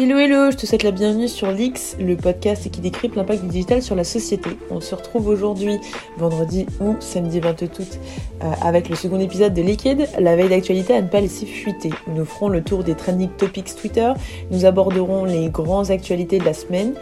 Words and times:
Hello 0.00 0.16
hello, 0.16 0.52
je 0.52 0.56
te 0.56 0.64
souhaite 0.64 0.84
la 0.84 0.92
bienvenue 0.92 1.26
sur 1.26 1.50
l'X, 1.50 1.96
le 1.98 2.16
podcast 2.16 2.70
qui 2.70 2.80
décrypte 2.80 3.16
l'impact 3.16 3.42
du 3.42 3.48
digital 3.48 3.82
sur 3.82 3.96
la 3.96 4.04
société. 4.04 4.50
On 4.70 4.80
se 4.80 4.94
retrouve 4.94 5.26
aujourd'hui, 5.26 5.80
vendredi 6.18 6.66
ou 6.80 6.94
samedi 7.00 7.40
28 7.40 7.78
août, 7.80 7.98
euh, 8.44 8.52
avec 8.62 8.88
le 8.88 8.94
second 8.94 9.18
épisode 9.18 9.54
de 9.54 9.60
Liquid, 9.60 10.08
la 10.20 10.36
veille 10.36 10.50
d'actualité 10.50 10.94
à 10.94 11.02
ne 11.02 11.08
pas 11.08 11.20
laisser 11.20 11.46
fuiter. 11.46 11.90
Nous 12.06 12.24
ferons 12.24 12.48
le 12.48 12.62
tour 12.62 12.84
des 12.84 12.94
trending 12.94 13.28
topics 13.28 13.74
Twitter, 13.74 14.12
nous 14.52 14.64
aborderons 14.64 15.24
les 15.24 15.48
grandes 15.48 15.90
actualités 15.90 16.38
de 16.38 16.44
la 16.44 16.54
semaine 16.54 16.94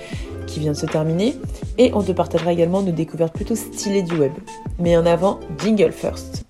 qui 0.47 0.61
vient 0.61 0.73
de 0.73 0.79
se 0.79 0.87
terminer, 0.87 1.35
et 1.77 1.93
on 1.93 2.03
te 2.03 2.13
partagera 2.13 2.55
également 2.55 2.81
nos 2.81 2.93
découvertes 2.93 3.35
plutôt 3.35 3.57
stylées 3.57 4.05
du 4.05 4.17
web. 4.17 4.33
Mais 4.79 4.97
en 4.97 5.05
avant, 5.05 5.39
jingle 5.63 5.93
first. 5.93 6.47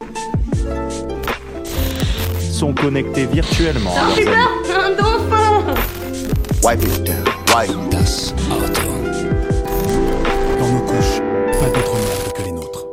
Sont 2.39 2.73
connectés 2.73 3.27
virtuellement. 3.27 3.95
Wipe 6.67 6.83
it 6.83 7.05
down. 7.05 7.25
Wipe 7.55 7.91
Das 7.91 8.35
Auto. 8.51 8.89
Dans 10.59 10.69
nos 10.69 10.81
couches, 10.81 11.21
pas 11.61 11.69
d'autre 11.69 11.95
merde 11.95 12.33
que 12.35 12.43
les 12.43 12.51
nôtres. 12.51 12.87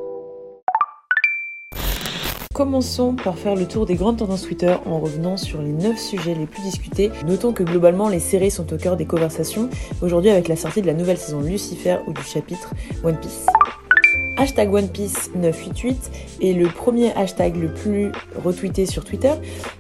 Commençons 2.54 3.16
par 3.16 3.36
faire 3.36 3.56
le 3.56 3.68
tour 3.68 3.88
des 3.88 3.96
grandes 3.96 4.18
tendances 4.18 4.44
Twitter 4.44 4.76
en 4.86 5.00
revenant 5.00 5.38
sur 5.38 5.60
les 5.64 5.72
9 5.72 5.98
sujets 5.98 6.36
les 6.36 6.46
plus 6.46 6.62
discutés. 6.62 7.12
Notons 7.26 7.52
que 7.52 7.64
globalement 7.64 8.10
les 8.10 8.20
séries 8.20 8.52
sont 8.52 8.72
au 8.72 8.78
cœur 8.78 8.96
des 8.96 9.08
conversations, 9.08 9.72
aujourd'hui 10.04 10.30
avec 10.30 10.50
la 10.50 10.56
sortie 10.56 10.84
de 10.84 10.88
la 10.88 10.94
nouvelle 10.94 11.18
saison 11.18 11.42
Lucifer 11.42 11.98
ou 12.06 12.14
du 12.14 12.22
chapitre 12.22 12.76
One 13.04 13.18
Piece. 13.18 13.48
Hashtag 14.38 14.74
One 14.74 14.90
Piece 14.90 15.30
988 15.36 16.12
est 16.42 16.54
le 16.54 16.68
premier 16.68 17.14
hashtag 17.14 17.56
le 17.56 17.74
plus 17.74 18.12
retweeté 18.36 18.86
sur 18.86 19.06
Twitter 19.06 19.34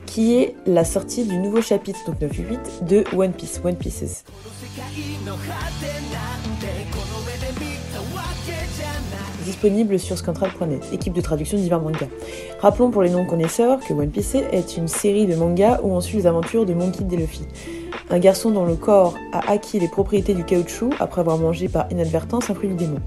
qui 0.05 0.35
est 0.35 0.55
la 0.67 0.85
sortie 0.85 1.25
du 1.25 1.38
nouveau 1.38 1.61
chapitre, 1.61 1.99
donc 2.05 2.21
988, 2.21 2.85
de 2.88 3.03
One 3.17 3.34
Piece, 3.34 3.59
One 3.63 3.75
Pieces. 3.75 4.23
disponible 9.44 10.00
sur 10.00 10.17
scantrad.net, 10.17 10.83
équipe 10.94 11.14
de 11.14 11.22
traduction 11.22 11.58
de 11.58 11.64
divers 11.64 11.81
mangas. 11.81 12.08
Rappelons 12.59 12.92
pour 12.92 13.02
les 13.02 13.09
non-connaisseurs 13.09 13.80
que 13.80 13.94
One 13.94 14.09
Piece 14.09 14.36
est 14.36 14.77
une 14.77 14.88
série 14.88 15.25
de 15.25 15.36
mangas 15.36 15.80
où 15.83 15.92
on 15.92 16.02
suit 16.02 16.17
les 16.17 16.27
aventures 16.27 16.66
de 16.66 16.73
Monkey 16.73 17.03
D. 17.03 17.17
Luffy, 17.17 17.45
un 18.09 18.20
garçon 18.20 18.52
dont 18.52 18.66
le 18.66 18.75
corps 18.75 19.16
a 19.31 19.52
acquis 19.52 19.80
les 19.80 19.88
propriétés 19.88 20.33
du 20.33 20.44
caoutchouc 20.44 20.92
après 20.99 21.22
avoir 21.22 21.38
mangé 21.38 21.67
par 21.67 21.92
inadvertance 21.92 22.49
un 22.49 22.53
fruit 22.53 22.70
du 22.70 22.75
démon. 22.75 22.99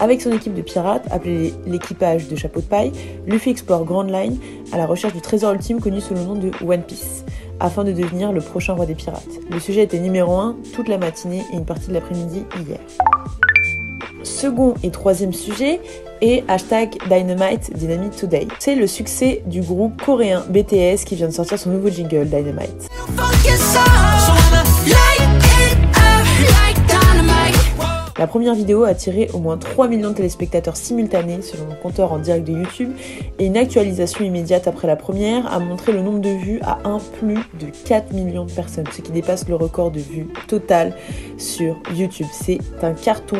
Avec 0.00 0.20
son 0.20 0.32
équipe 0.32 0.54
de 0.54 0.62
pirates, 0.62 1.06
appelée 1.10 1.54
l'équipage 1.66 2.28
de 2.28 2.36
Chapeau 2.36 2.60
de 2.60 2.66
Paille, 2.66 2.92
Luffy 3.26 3.50
explore 3.50 3.84
Grand 3.84 4.02
Line 4.02 4.38
à 4.72 4.76
la 4.76 4.86
recherche 4.86 5.14
du 5.14 5.20
trésor 5.20 5.52
ultime 5.52 5.80
connu 5.80 6.00
sous 6.00 6.14
le 6.14 6.20
nom 6.20 6.34
de 6.34 6.50
One 6.66 6.82
Piece, 6.82 7.24
afin 7.60 7.84
de 7.84 7.92
devenir 7.92 8.32
le 8.32 8.40
prochain 8.40 8.74
roi 8.74 8.86
des 8.86 8.94
pirates. 8.94 9.22
Le 9.50 9.60
sujet 9.60 9.84
était 9.84 10.00
numéro 10.00 10.36
1 10.36 10.56
toute 10.74 10.88
la 10.88 10.98
matinée 10.98 11.42
et 11.52 11.56
une 11.56 11.64
partie 11.64 11.88
de 11.88 11.94
l'après-midi 11.94 12.44
hier. 12.66 12.80
Second 14.24 14.74
et 14.82 14.90
troisième 14.90 15.32
sujet 15.32 15.80
est 16.20 16.44
hashtag 16.48 16.96
Dynamite 17.08 17.76
Dynamite 17.76 18.16
Today. 18.16 18.48
C'est 18.58 18.74
le 18.74 18.86
succès 18.86 19.42
du 19.46 19.60
groupe 19.60 20.02
coréen 20.02 20.44
BTS 20.48 21.04
qui 21.04 21.14
vient 21.14 21.28
de 21.28 21.32
sortir 21.32 21.58
son 21.58 21.70
nouveau 21.70 21.90
jingle 21.90 22.26
Dynamite. 22.26 22.88
La 28.16 28.28
première 28.28 28.54
vidéo 28.54 28.84
a 28.84 28.88
attiré 28.88 29.28
au 29.34 29.38
moins 29.38 29.58
3 29.58 29.88
millions 29.88 30.10
de 30.10 30.14
téléspectateurs 30.14 30.76
simultanés 30.76 31.42
selon 31.42 31.66
le 31.66 31.74
compteur 31.74 32.12
en 32.12 32.18
direct 32.18 32.46
de 32.46 32.52
YouTube 32.52 32.92
et 33.40 33.46
une 33.46 33.56
actualisation 33.56 34.24
immédiate 34.24 34.68
après 34.68 34.86
la 34.86 34.94
première 34.94 35.52
a 35.52 35.58
montré 35.58 35.90
le 35.90 36.00
nombre 36.00 36.20
de 36.20 36.28
vues 36.28 36.60
à 36.62 36.78
un 36.84 37.00
plus 37.18 37.38
de 37.58 37.66
4 37.86 38.12
millions 38.12 38.44
de 38.44 38.52
personnes, 38.52 38.86
ce 38.92 39.02
qui 39.02 39.10
dépasse 39.10 39.48
le 39.48 39.56
record 39.56 39.90
de 39.90 39.98
vues 39.98 40.28
total 40.46 40.94
sur 41.38 41.76
YouTube. 41.92 42.28
C'est 42.32 42.60
un 42.82 42.92
carton 42.92 43.38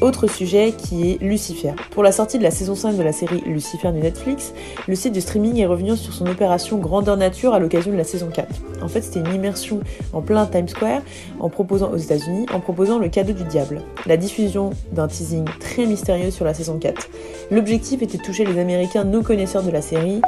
autre 0.00 0.28
sujet 0.28 0.72
qui 0.76 1.10
est 1.10 1.22
Lucifer. 1.22 1.72
Pour 1.90 2.02
la 2.02 2.12
sortie 2.12 2.38
de 2.38 2.42
la 2.42 2.50
saison 2.50 2.74
5 2.74 2.96
de 2.96 3.02
la 3.02 3.12
série 3.12 3.42
Lucifer 3.46 3.90
de 3.92 3.98
Netflix, 3.98 4.52
le 4.86 4.94
site 4.94 5.14
de 5.14 5.20
streaming 5.20 5.58
est 5.58 5.66
revenu 5.66 5.96
sur 5.96 6.12
son 6.12 6.26
opération 6.26 6.78
Grandeur 6.78 7.16
Nature 7.16 7.52
à 7.52 7.58
l'occasion 7.58 7.90
de 7.90 7.96
la 7.96 8.04
saison 8.04 8.28
4. 8.32 8.48
En 8.82 8.88
fait, 8.88 9.02
c'était 9.02 9.20
une 9.20 9.34
immersion 9.34 9.80
en 10.12 10.22
plein 10.22 10.46
Times 10.46 10.68
Square 10.68 11.02
en 11.40 11.48
proposant 11.48 11.90
aux 11.90 11.96
États-Unis, 11.96 12.46
en 12.52 12.60
proposant 12.60 12.98
le 12.98 13.08
cadeau 13.08 13.32
du 13.32 13.44
diable, 13.44 13.82
la 14.06 14.16
diffusion 14.16 14.70
d'un 14.92 15.08
teasing 15.08 15.44
très 15.58 15.86
mystérieux 15.86 16.30
sur 16.30 16.44
la 16.44 16.54
saison 16.54 16.78
4. 16.78 17.08
L'objectif 17.50 18.02
était 18.02 18.18
de 18.18 18.22
toucher 18.22 18.44
les 18.44 18.58
Américains 18.58 19.04
non 19.04 19.22
connaisseurs 19.22 19.62
de 19.62 19.70
la 19.70 19.82
série. 19.82 20.20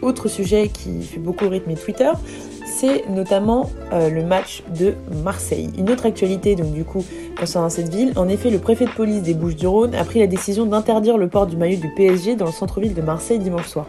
Autre 0.00 0.26
sujet 0.26 0.68
qui 0.68 1.00
fait 1.02 1.20
beaucoup 1.20 1.48
rythmer 1.48 1.74
Twitter, 1.74 2.10
notamment 3.08 3.70
euh, 3.92 4.10
le 4.10 4.24
match 4.24 4.62
de 4.78 4.94
Marseille. 5.22 5.70
Une 5.78 5.90
autre 5.90 6.06
actualité, 6.06 6.56
donc 6.56 6.72
du 6.72 6.84
coup, 6.84 7.04
concernant 7.38 7.70
cette 7.70 7.92
ville, 7.94 8.12
en 8.16 8.28
effet, 8.28 8.50
le 8.50 8.58
préfet 8.58 8.84
de 8.84 8.90
police 8.90 9.22
des 9.22 9.34
Bouches-du-Rhône 9.34 9.94
a 9.94 10.04
pris 10.04 10.20
la 10.20 10.26
décision 10.26 10.66
d'interdire 10.66 11.18
le 11.18 11.28
port 11.28 11.46
du 11.46 11.56
maillot 11.56 11.78
du 11.78 11.88
PSG 11.94 12.36
dans 12.36 12.46
le 12.46 12.52
centre-ville 12.52 12.94
de 12.94 13.02
Marseille 13.02 13.38
dimanche 13.38 13.68
soir 13.68 13.86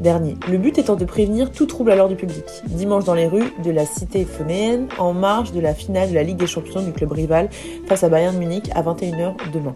dernier. 0.00 0.36
Le 0.50 0.58
but 0.58 0.78
étant 0.78 0.96
de 0.96 1.04
prévenir 1.04 1.50
tout 1.50 1.66
trouble 1.66 1.90
à 1.90 1.96
l'ordre 1.96 2.14
du 2.14 2.20
public. 2.20 2.44
Dimanche 2.66 3.04
dans 3.04 3.14
les 3.14 3.26
rues 3.26 3.52
de 3.64 3.70
la 3.70 3.86
cité 3.86 4.24
phonéenne, 4.24 4.88
en 4.98 5.12
marge 5.12 5.52
de 5.52 5.60
la 5.60 5.74
finale 5.74 6.10
de 6.10 6.14
la 6.14 6.22
Ligue 6.22 6.36
des 6.36 6.46
Champions 6.46 6.82
du 6.82 6.92
club 6.92 7.12
rival 7.12 7.48
face 7.86 8.04
à 8.04 8.08
Bayern 8.08 8.36
Munich 8.36 8.70
à 8.74 8.82
21h 8.82 9.34
demain. 9.52 9.74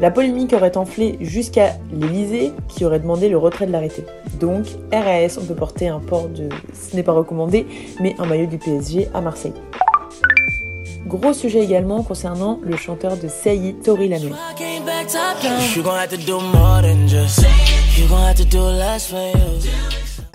La 0.00 0.10
polémique 0.10 0.54
aurait 0.54 0.78
enflé 0.78 1.18
jusqu'à 1.20 1.74
l'Elysée 1.92 2.52
qui 2.68 2.86
aurait 2.86 3.00
demandé 3.00 3.28
le 3.28 3.36
retrait 3.36 3.66
de 3.66 3.72
l'arrêté. 3.72 4.06
Donc, 4.40 4.64
RAS, 4.90 5.36
on 5.38 5.44
peut 5.44 5.54
porter 5.54 5.88
un 5.88 6.00
port 6.00 6.28
de, 6.28 6.48
ce 6.72 6.96
n'est 6.96 7.02
pas 7.02 7.12
recommandé, 7.12 7.66
mais 8.00 8.14
un 8.18 8.24
maillot 8.24 8.46
du 8.46 8.56
PSG 8.56 9.08
à 9.12 9.20
Marseille. 9.20 9.52
Gros 11.06 11.34
sujet 11.34 11.60
également 11.60 12.02
concernant 12.02 12.60
le 12.62 12.76
chanteur 12.78 13.18
de 13.18 13.28
Sei, 13.28 13.74
Tori 13.84 14.08
Lanez. 14.08 14.32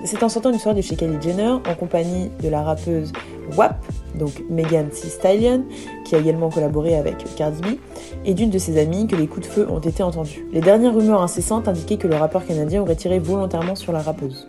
C'est 0.03 0.22
en 0.22 0.30
sortant 0.30 0.52
une 0.52 0.59
soirée 0.59 0.78
de 0.78 0.86
chez 0.86 0.96
Kylie 0.96 1.20
Jenner 1.20 1.50
en 1.50 1.76
compagnie 1.76 2.30
de 2.44 2.50
la 2.50 2.62
rappeuse 2.62 3.12
WAP, 3.58 3.84
donc 4.16 4.44
Megan 4.50 4.90
Thee 4.90 5.09
Stallion, 5.09 5.64
qui 6.06 6.16
a 6.16 6.20
également 6.20 6.50
collaboré 6.50 6.96
avec 6.96 7.18
Cardi 7.36 7.62
B, 7.62 7.66
et 8.26 8.34
d'une 8.34 8.50
de 8.50 8.58
ses 8.58 8.80
amies 8.80 9.08
que 9.08 9.16
les 9.16 9.28
coups 9.28 9.48
de 9.48 9.52
feu 9.52 9.68
ont 9.70 9.80
été 9.80 10.03
entendus. 10.03 10.46
Les 10.52 10.62
dernières 10.62 10.96
rumeurs 10.96 11.22
incessantes 11.22 11.68
indiquaient 11.68 11.98
que 11.98 12.08
le 12.08 12.16
rappeur 12.16 12.46
canadien 12.46 12.81
aurait 12.81 12.96
tiré 12.96 13.20
volontairement 13.20 13.76
sur 13.76 13.92
la 13.92 14.00
rappeuse. 14.00 14.48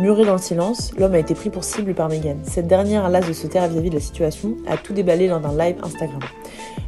Muré 0.00 0.24
dans 0.24 0.32
le 0.32 0.38
silence, 0.38 0.92
l'homme 0.98 1.14
a 1.14 1.20
été 1.20 1.34
pris 1.34 1.50
pour 1.50 1.62
cible 1.62 1.94
par 1.94 2.08
Megan. 2.08 2.38
Cette 2.42 2.66
dernière, 2.66 3.08
lasse 3.08 3.28
de 3.28 3.32
se 3.32 3.46
taire 3.46 3.68
vis-à-vis 3.68 3.90
de 3.90 3.94
la 3.94 4.00
situation, 4.00 4.56
a 4.66 4.76
tout 4.76 4.92
déballé 4.92 5.28
lors 5.28 5.38
d'un 5.38 5.56
live 5.56 5.76
Instagram. 5.84 6.20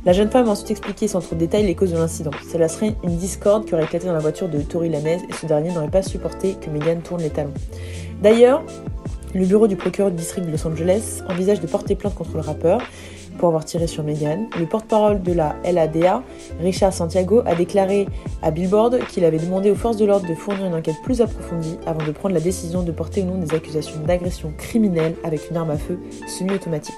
La 0.04 0.12
jeune 0.12 0.28
femme 0.28 0.48
a 0.48 0.52
ensuite 0.52 0.72
expliqué 0.72 1.06
sans 1.06 1.20
trop 1.20 1.36
de 1.36 1.40
détails 1.40 1.66
les 1.66 1.76
causes 1.76 1.92
de 1.92 1.98
l'incident. 1.98 2.32
Cela 2.50 2.68
serait 2.68 2.96
une 3.04 3.16
discorde 3.16 3.64
qui 3.64 3.74
aurait 3.74 3.84
éclaté 3.84 4.06
dans 4.06 4.12
la 4.12 4.18
voiture 4.18 4.48
de 4.48 4.60
Tori 4.60 4.88
Lanez 4.88 5.18
et 5.28 5.32
ce 5.32 5.46
dernier 5.46 5.72
n'aurait 5.72 5.90
pas 5.90 6.02
supporté 6.02 6.54
que 6.60 6.68
Megan 6.68 7.00
tourne 7.00 7.22
les 7.22 7.30
talons. 7.30 7.54
D'ailleurs, 8.22 8.62
le 9.36 9.46
bureau 9.46 9.66
du 9.66 9.76
procureur 9.76 10.10
du 10.10 10.16
district 10.16 10.46
de 10.46 10.50
Los 10.50 10.66
Angeles 10.66 11.22
envisage 11.28 11.60
de 11.60 11.66
porter 11.66 11.94
plainte 11.94 12.14
contre 12.14 12.34
le 12.34 12.40
rappeur 12.40 12.80
pour 13.38 13.48
avoir 13.48 13.64
tiré 13.64 13.86
sur 13.86 14.02
Megan. 14.02 14.46
Le 14.58 14.66
porte-parole 14.66 15.22
de 15.22 15.32
la 15.32 15.56
LADA, 15.70 16.22
Richard 16.60 16.92
Santiago, 16.92 17.42
a 17.44 17.54
déclaré 17.54 18.06
à 18.42 18.50
Billboard 18.50 18.98
qu'il 19.08 19.24
avait 19.24 19.38
demandé 19.38 19.70
aux 19.70 19.74
forces 19.74 19.98
de 19.98 20.06
l'ordre 20.06 20.26
de 20.26 20.34
fournir 20.34 20.66
une 20.66 20.74
enquête 20.74 20.96
plus 21.02 21.20
approfondie 21.20 21.76
avant 21.86 22.04
de 22.04 22.12
prendre 22.12 22.34
la 22.34 22.40
décision 22.40 22.82
de 22.82 22.92
porter 22.92 23.22
ou 23.22 23.26
non 23.26 23.38
des 23.38 23.54
accusations 23.54 24.00
d'agression 24.06 24.52
criminelle 24.56 25.14
avec 25.22 25.50
une 25.50 25.56
arme 25.56 25.70
à 25.70 25.76
feu 25.76 25.98
semi-automatique. 26.26 26.94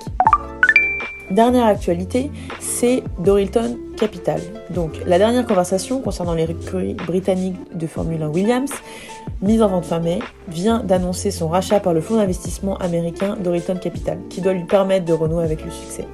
Dernière 1.30 1.66
actualité, 1.66 2.30
c'est 2.58 3.02
Dorilton 3.18 3.76
Capital. 3.98 4.40
Donc 4.70 4.92
la 5.06 5.18
dernière 5.18 5.46
conversation 5.46 6.00
concernant 6.00 6.32
les 6.32 6.46
recrues 6.46 6.94
britanniques 6.94 7.56
de 7.74 7.86
Formule 7.86 8.22
1 8.22 8.28
Williams, 8.28 8.70
mise 9.42 9.62
en 9.62 9.68
vente 9.68 9.84
fin 9.84 10.00
mai, 10.00 10.18
vient 10.48 10.82
d'annoncer 10.82 11.30
son 11.30 11.48
rachat 11.48 11.80
par 11.80 11.94
le 11.94 12.00
fonds 12.00 12.16
d'investissement 12.16 12.76
américain 12.78 13.36
Dorilton 13.42 13.76
Capital, 13.76 14.18
qui 14.28 14.40
doit 14.40 14.52
lui 14.52 14.64
permettre 14.64 15.04
de 15.04 15.12
renouer 15.12 15.44
avec 15.44 15.64
le 15.64 15.70
succès. 15.70 16.06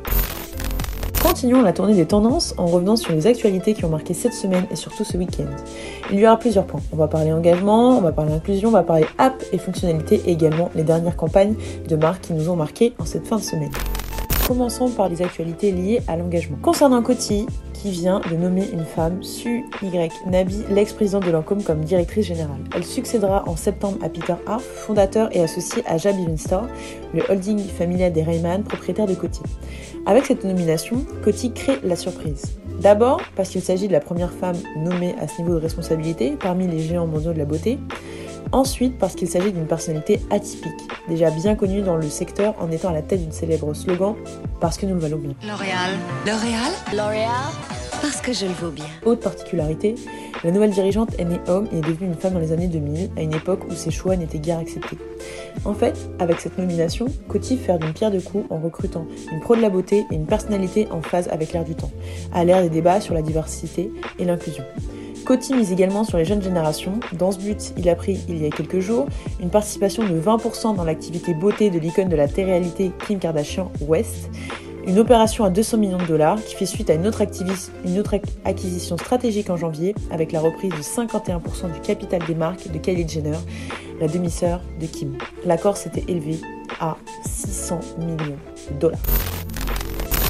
Continuons 1.23 1.62
la 1.62 1.73
tournée 1.73 1.94
des 1.94 2.05
tendances 2.05 2.55
en 2.59 2.67
revenant 2.67 2.97
sur 2.97 3.15
les 3.15 3.26
actualités 3.26 3.73
qui 3.73 3.85
ont 3.87 3.88
marqué 3.88 4.12
cette 4.12 4.35
semaine 4.35 4.67
et 4.71 4.76
surtout 4.76 5.05
ce 5.05 5.17
week-end. 5.17 5.47
Il 6.12 6.19
y 6.21 6.26
aura 6.26 6.38
plusieurs 6.38 6.67
points. 6.67 6.82
On 6.93 6.97
va 6.97 7.09
parler 7.09 7.32
engagement, 7.32 7.97
on 7.97 8.03
va 8.03 8.12
parler 8.12 8.35
inclusion, 8.35 8.69
on 8.69 8.73
va 8.73 8.82
parler 8.82 9.06
app 9.17 9.43
et 9.53 9.59
fonctionnalités 9.59 10.21
et 10.26 10.32
également 10.32 10.71
les 10.75 10.82
dernières 10.82 11.17
campagnes 11.17 11.55
de 11.88 11.97
marques 11.97 12.25
qui 12.25 12.35
nous 12.35 12.50
ont 12.50 12.56
marqué 12.56 12.93
en 12.99 13.06
cette 13.06 13.26
fin 13.26 13.37
de 13.37 13.43
semaine. 13.43 13.73
Commençons 14.47 14.91
par 14.91 15.09
les 15.09 15.23
actualités 15.23 15.73
liées 15.73 16.03
à 16.09 16.17
l'engagement. 16.17 16.59
Concernant 16.61 17.00
Coty, 17.00 17.47
vient 17.91 18.21
de 18.31 18.37
nommer 18.37 18.69
une 18.73 18.85
femme, 18.85 19.23
Su 19.23 19.65
Y 19.83 20.13
Nabi, 20.27 20.63
l'ex-présidente 20.71 21.25
de 21.25 21.31
Lancôme, 21.31 21.63
comme 21.63 21.81
directrice 21.85 22.27
générale. 22.27 22.61
Elle 22.75 22.85
succédera 22.85 23.45
en 23.47 23.57
septembre 23.57 23.99
à 24.03 24.09
Peter 24.09 24.35
Harf, 24.47 24.65
fondateur 24.65 25.29
et 25.33 25.43
associé 25.43 25.83
à 25.87 25.99
Jab 25.99 26.15
Store, 26.37 26.67
le 27.13 27.23
holding 27.29 27.59
familial 27.59 28.13
des 28.13 28.23
Rayman, 28.23 28.63
propriétaire 28.63 29.07
de 29.07 29.15
Coty. 29.15 29.41
Avec 30.07 30.27
cette 30.27 30.45
nomination, 30.45 31.05
Coty 31.23 31.53
crée 31.53 31.79
la 31.83 31.97
surprise. 31.97 32.57
D'abord 32.81 33.21
parce 33.37 33.51
qu'il 33.51 33.63
s'agit 33.63 33.89
de 33.89 33.93
la 33.93 34.01
première 34.01 34.33
femme 34.33 34.57
nommée 34.77 35.15
à 35.21 35.29
ce 35.29 35.41
niveau 35.41 35.55
de 35.55 35.61
responsabilité 35.61 36.37
parmi 36.39 36.67
les 36.67 36.81
géants 36.81 37.07
mondiaux 37.07 37.33
de 37.33 37.39
la 37.39 37.45
beauté. 37.45 37.79
Ensuite, 38.53 38.99
parce 38.99 39.15
qu'il 39.15 39.29
s'agit 39.29 39.53
d'une 39.53 39.67
personnalité 39.67 40.21
atypique, 40.31 40.73
déjà 41.09 41.31
bien 41.31 41.57
connue 41.57 41.83
dans 41.83 41.97
le 41.97 42.09
secteur 42.09 42.55
en 42.61 42.71
étant 42.71 42.91
à 42.91 42.93
la 42.93 43.03
tête 43.03 43.21
d'une 43.21 43.33
célèbre 43.33 43.75
slogan 43.75 44.15
Parce 44.61 44.77
que 44.77 44.87
nous 44.87 44.95
le 44.95 45.01
valons 45.01 45.19
bien. 45.19 45.35
L'Oréal. 45.43 45.91
L'Oréal? 46.27 46.73
L'Oréal 46.95 47.74
Parce 48.00 48.20
que 48.20 48.32
je 48.32 48.46
le 48.46 48.52
vaux 48.52 48.70
bien. 48.70 48.85
Autre 49.05 49.20
particularité, 49.20 49.94
la 50.43 50.50
nouvelle 50.50 50.70
dirigeante 50.70 51.11
est 51.19 51.25
née 51.25 51.41
homme 51.49 51.69
et 51.73 51.79
est 51.79 51.81
devenue 51.81 52.08
une 52.08 52.14
femme 52.14 52.35
dans 52.35 52.41
les 52.41 52.52
années 52.52 52.69
2000, 52.69 53.11
à 53.17 53.23
une 53.23 53.35
époque 53.35 53.61
où 53.69 53.75
ses 53.75 53.91
choix 53.91 54.17
n'étaient 54.17 54.38
guère 54.38 54.58
acceptés. 54.58 54.99
En 55.64 55.75
fait, 55.75 55.96
avec 56.19 56.41
cette 56.41 56.58
nomination, 56.58 57.06
Coty 57.29 57.56
fait 57.56 57.79
d'une 57.79 57.93
pierre 57.93 58.11
deux 58.11 58.20
coups 58.20 58.44
en 58.50 58.58
recrutant 58.58 59.06
une 59.32 59.41
pro 59.41 59.56
de 59.56 59.62
la 59.62 59.70
beauté 59.70 60.05
et 60.11 60.14
une 60.14 60.26
personnalité 60.26 60.88
en 60.91 61.00
phase 61.00 61.29
avec 61.29 61.52
l'air 61.52 61.64
du 61.64 61.75
temps, 61.75 61.91
à 62.32 62.44
l'ère 62.44 62.62
des 62.62 62.70
débats 62.70 63.00
sur 63.00 63.14
la 63.14 63.23
diversité 63.23 63.91
et 64.19 64.25
l'inclusion. 64.25 64.64
Coty 65.25 65.55
mise 65.55 65.73
également 65.73 66.05
sur 66.05 66.19
les 66.19 66.26
jeunes 66.26 66.43
générations. 66.43 67.00
Dans 67.14 67.32
ce 67.32 67.38
but, 67.38 67.73
il 67.79 67.88
a 67.88 67.94
pris, 67.94 68.20
il 68.29 68.43
y 68.43 68.47
a 68.47 68.50
quelques 68.50 68.81
jours, 68.81 69.06
une 69.40 69.49
participation 69.49 70.02
de 70.02 70.20
20% 70.20 70.76
dans 70.76 70.85
l'activité 70.85 71.32
beauté 71.32 71.70
de 71.70 71.79
l'icône 71.79 72.11
de 72.11 72.17
la 72.17 72.29
télé-réalité 72.29 72.93
Kim 73.06 73.19
Kardashian 73.19 73.73
West. 73.81 74.29
Une 74.87 74.99
opération 74.99 75.45
à 75.45 75.51
200 75.51 75.79
millions 75.79 75.99
de 75.99 76.05
dollars 76.05 76.43
qui 76.45 76.55
fait 76.55 76.67
suite 76.67 76.91
à 76.91 76.95
une 76.95 77.07
autre, 77.07 77.23
acquisition 78.45 78.99
stratégique 78.99 79.49
en 79.49 79.57
janvier 79.57 79.95
avec 80.11 80.31
la 80.31 80.41
reprise 80.41 80.73
de 80.73 80.83
51% 80.83 81.73
du 81.73 81.81
capital 81.81 82.21
des 82.27 82.35
marques 82.35 82.71
de 82.71 82.79
Kylie 82.79 83.09
Jenner, 83.09 83.39
la 83.99 84.09
demi-sœur 84.09 84.61
de 84.81 84.87
Kim. 84.87 85.17
L'accord 85.47 85.79
s'était 85.79 86.05
élevé 86.07 86.39
à 86.81 86.97
600 87.25 87.81
millions 87.99 88.37
de 88.73 88.79
dollars. 88.79 89.01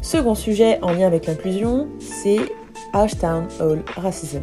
Second 0.02 0.36
sujet 0.36 0.78
en 0.82 0.92
lien 0.92 1.08
avec 1.08 1.26
l'inclusion, 1.26 1.88
c'est 1.98 2.38
Ashtown 2.92 3.48
Hall 3.60 3.82
Racism. 3.96 4.42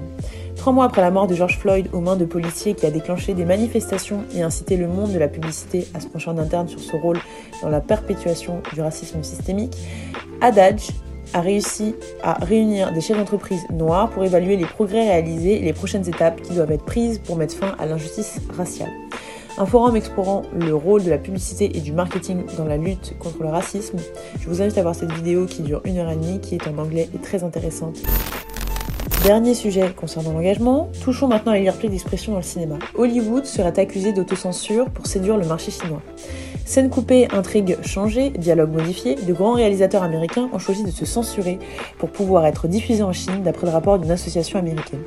Trois 0.61 0.73
mois 0.73 0.85
après 0.85 1.01
la 1.01 1.09
mort 1.09 1.25
de 1.25 1.33
George 1.33 1.57
Floyd 1.57 1.89
aux 1.91 2.01
mains 2.01 2.15
de 2.15 2.23
policiers 2.23 2.75
qui 2.75 2.85
a 2.85 2.91
déclenché 2.91 3.33
des 3.33 3.45
manifestations 3.45 4.25
et 4.35 4.43
incité 4.43 4.77
le 4.77 4.87
monde 4.87 5.11
de 5.11 5.17
la 5.17 5.27
publicité 5.27 5.87
à 5.95 5.99
se 5.99 6.05
pencher 6.05 6.29
en 6.29 6.37
interne 6.37 6.67
sur 6.67 6.79
ce 6.79 6.95
rôle 6.95 7.17
dans 7.63 7.69
la 7.69 7.81
perpétuation 7.81 8.61
du 8.71 8.79
racisme 8.79 9.23
systémique, 9.23 9.75
Adage 10.39 10.89
a 11.33 11.41
réussi 11.41 11.95
à 12.21 12.33
réunir 12.33 12.93
des 12.93 13.01
chefs 13.01 13.17
d'entreprise 13.17 13.63
noirs 13.71 14.11
pour 14.11 14.23
évaluer 14.23 14.55
les 14.55 14.67
progrès 14.67 15.07
réalisés 15.07 15.59
et 15.59 15.63
les 15.63 15.73
prochaines 15.73 16.07
étapes 16.07 16.39
qui 16.43 16.53
doivent 16.53 16.71
être 16.71 16.85
prises 16.85 17.17
pour 17.17 17.37
mettre 17.37 17.55
fin 17.55 17.75
à 17.79 17.87
l'injustice 17.87 18.39
raciale. 18.55 18.91
Un 19.57 19.65
forum 19.65 19.95
explorant 19.95 20.43
le 20.53 20.75
rôle 20.75 21.03
de 21.03 21.09
la 21.09 21.17
publicité 21.17 21.75
et 21.75 21.81
du 21.81 21.91
marketing 21.91 22.43
dans 22.55 22.65
la 22.65 22.77
lutte 22.77 23.17
contre 23.17 23.41
le 23.41 23.49
racisme. 23.49 23.97
Je 24.39 24.47
vous 24.47 24.61
invite 24.61 24.77
à 24.77 24.83
voir 24.83 24.93
cette 24.93 25.11
vidéo 25.11 25.47
qui 25.47 25.63
dure 25.63 25.81
une 25.85 25.97
heure 25.97 26.11
et 26.11 26.15
demie, 26.15 26.39
qui 26.39 26.53
est 26.53 26.67
en 26.67 26.77
anglais 26.77 27.09
et 27.15 27.17
très 27.17 27.43
intéressante. 27.43 27.97
Dernier 29.23 29.53
sujet 29.53 29.93
concernant 29.95 30.31
l'engagement, 30.31 30.89
touchons 31.03 31.27
maintenant 31.27 31.51
à 31.51 31.57
liberté 31.57 31.87
d'expression 31.87 32.31
dans 32.31 32.39
le 32.39 32.43
cinéma. 32.43 32.79
Hollywood 32.95 33.45
serait 33.45 33.79
accusé 33.79 34.13
d'autocensure 34.13 34.89
pour 34.89 35.05
séduire 35.05 35.37
le 35.37 35.45
marché 35.45 35.69
chinois. 35.69 36.01
Scène 36.65 36.89
coupée, 36.89 37.27
intrigue 37.31 37.77
changée, 37.83 38.31
dialogue 38.31 38.71
modifié, 38.71 39.13
de 39.13 39.33
grands 39.33 39.53
réalisateurs 39.53 40.01
américains 40.01 40.49
ont 40.53 40.57
choisi 40.57 40.83
de 40.83 40.89
se 40.89 41.05
censurer 41.05 41.59
pour 41.99 42.09
pouvoir 42.09 42.47
être 42.47 42.67
diffusés 42.67 43.03
en 43.03 43.13
Chine 43.13 43.43
d'après 43.43 43.67
le 43.67 43.73
rapport 43.73 43.99
d'une 43.99 44.09
association 44.09 44.57
américaine. 44.57 45.01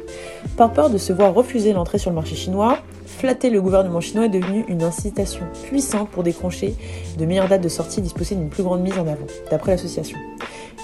Par 0.57 0.73
peur 0.73 0.91
de 0.91 0.99
se 0.99 1.13
voir 1.13 1.35
refuser 1.35 1.73
l'entrée 1.73 1.99
sur 1.99 2.11
le 2.11 2.17
marché 2.17 2.37
chinois, 2.37 2.79
flatter 3.07 3.51
le 3.51 3.61
gouvernement 3.61 4.01
chinois 4.01 4.27
est 4.27 4.29
devenu 4.29 4.65
une 4.69 4.85
incitation 4.85 5.45
puissante 5.65 6.09
pour 6.11 6.23
décrocher 6.23 6.77
de 7.19 7.27
meilleures 7.27 7.49
dates 7.49 7.63
de 7.63 7.69
sortie 7.69 8.01
disposées 8.01 8.37
d'une 8.37 8.49
plus 8.49 8.63
grande 8.63 8.83
mise 8.83 8.97
en 8.97 9.09
avant, 9.09 9.27
d'après 9.51 9.73
l'association. 9.73 10.19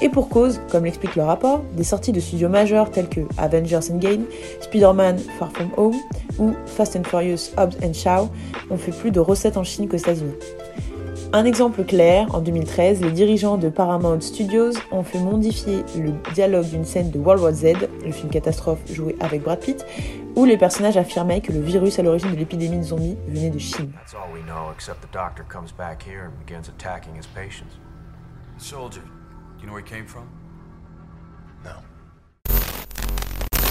Et 0.02 0.08
pour 0.08 0.29
cause, 0.29 0.61
comme 0.70 0.85
l'explique 0.85 1.14
le 1.14 1.23
rapport, 1.23 1.62
des 1.76 1.85
sorties 1.85 2.12
de 2.12 2.20
studios 2.20 2.49
majeurs 2.49 2.91
tels 2.91 3.08
que 3.08 3.20
Avengers 3.37 3.93
Endgame, 3.93 4.25
Spider-Man 4.62 5.19
Far 5.38 5.52
From 5.52 5.70
Home 5.76 5.97
ou 6.38 6.55
Fast 6.67 6.97
and 6.97 7.05
Furious 7.05 7.50
Hobbs 7.58 7.76
and 7.85 7.93
Shaw 7.93 8.31
ont 8.70 8.79
fait 8.79 8.93
plus 8.93 9.11
de 9.11 9.20
recettes 9.20 9.58
en 9.58 9.64
Chine 9.64 9.88
qu'aux 9.88 9.99
États-Unis. 9.99 10.35
Un 11.32 11.44
exemple 11.44 11.85
clair, 11.85 12.26
en 12.35 12.41
2013, 12.41 13.02
les 13.02 13.12
dirigeants 13.12 13.56
de 13.56 13.69
Paramount 13.69 14.20
Studios 14.20 14.73
ont 14.91 15.05
fait 15.05 15.20
modifier 15.20 15.85
le 15.97 16.12
dialogue 16.35 16.67
d'une 16.67 16.85
scène 16.85 17.11
de 17.11 17.20
World 17.20 17.41
War 17.41 17.52
Z, 17.52 17.67
le 18.05 18.11
film 18.11 18.31
catastrophe 18.31 18.81
joué 18.93 19.14
avec 19.20 19.43
Brad 19.43 19.61
Pitt, 19.61 19.87
où 20.35 20.44
les 20.44 20.56
personnages 20.56 20.97
affirmaient 20.97 21.41
que 21.41 21.52
le 21.52 21.61
virus 21.61 22.00
à 22.00 22.02
l'origine 22.02 22.32
de 22.32 22.37
l'épidémie 22.37 22.79
de 22.79 22.82
zombies 22.82 23.17
venait 23.29 23.50
de 23.50 23.58
Chine. 23.58 23.93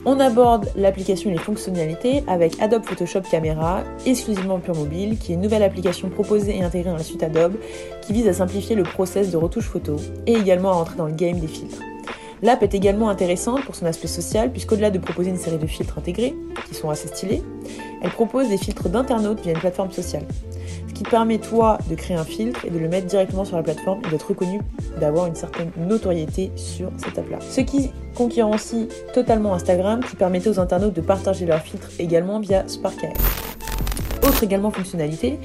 On 0.06 0.20
aborde 0.20 0.70
l'application 0.76 1.30
et 1.30 1.34
les 1.34 1.40
fonctionnalités 1.40 2.24
avec 2.28 2.60
Adobe 2.62 2.86
Photoshop 2.86 3.22
Camera, 3.30 3.84
exclusivement 4.06 4.60
Pure 4.60 4.76
Mobile, 4.76 5.18
qui 5.18 5.32
est 5.32 5.36
une 5.36 5.42
nouvelle 5.42 5.64
application 5.64 6.10
proposée 6.10 6.58
et 6.58 6.64
intégrée 6.64 6.90
dans 6.90 6.98
la 6.98 7.04
suite 7.04 7.22
Adobe, 7.22 7.56
qui 8.02 8.14
vise 8.14 8.28
à 8.28 8.34
simplifier 8.34 8.76
le 8.76 8.84
process 8.84 9.30
de 9.30 9.38
retouche 9.38 9.66
photo 9.66 9.98
et 10.26 10.34
également 10.34 10.72
à 10.72 10.76
entrer 10.76 10.96
dans 10.96 11.08
le 11.08 11.14
game 11.14 11.40
des 11.40 11.48
filtres. 11.48 11.82
L'app 12.42 12.64
est 12.64 12.74
également 12.74 13.10
intéressante 13.10 13.66
pour 13.66 13.76
son 13.76 13.86
aspect 13.86 14.08
social, 14.08 14.52
puisqu'au-delà 14.52 14.92
de 14.92 15.00
proposer 15.00 15.32
une 15.32 15.38
série 15.38 15.58
de 15.58 15.68
filtres 15.68 15.98
intégrés, 15.98 16.34
qui 16.68 16.76
sont 16.76 16.90
assez 16.90 17.10
stylés, 17.10 17.44
elle 18.02 18.12
propose 18.12 18.48
des 18.48 18.58
filtres 18.58 18.88
d'internautes 18.88 19.42
via 19.42 19.52
une 19.52 19.60
plateforme 19.60 19.92
sociale 19.92 20.24
qui 21.00 21.06
permet 21.06 21.38
toi 21.38 21.78
de 21.90 21.96
créer 21.96 22.18
un 22.18 22.26
filtre 22.26 22.66
et 22.66 22.70
de 22.70 22.78
le 22.78 22.90
mettre 22.90 23.08
directement 23.08 23.46
sur 23.46 23.56
la 23.56 23.64
plateforme 23.64 24.02
et 24.06 24.10
d'être 24.10 24.28
reconnu, 24.28 24.60
d'avoir 25.00 25.28
une 25.28 25.36
certaine 25.36 25.72
notoriété 25.78 26.52
sur 26.58 26.92
cette 26.98 27.18
app-là. 27.18 27.40
Ce 27.40 27.62
qui 27.62 27.92
concurrencie 28.16 28.90
totalement 29.14 29.54
Instagram 29.54 30.02
qui 30.04 30.18
permettait 30.18 30.50
aux 30.50 30.60
internautes 30.60 30.94
de 30.94 31.00
partager 31.00 31.46
leurs 31.46 31.62
filtres 31.62 31.90
également 32.00 32.42
via 32.42 32.68
SparkAI. 32.68 33.14
Autre 34.28 34.44
également 34.44 34.72
fonctionnalité 34.72 35.40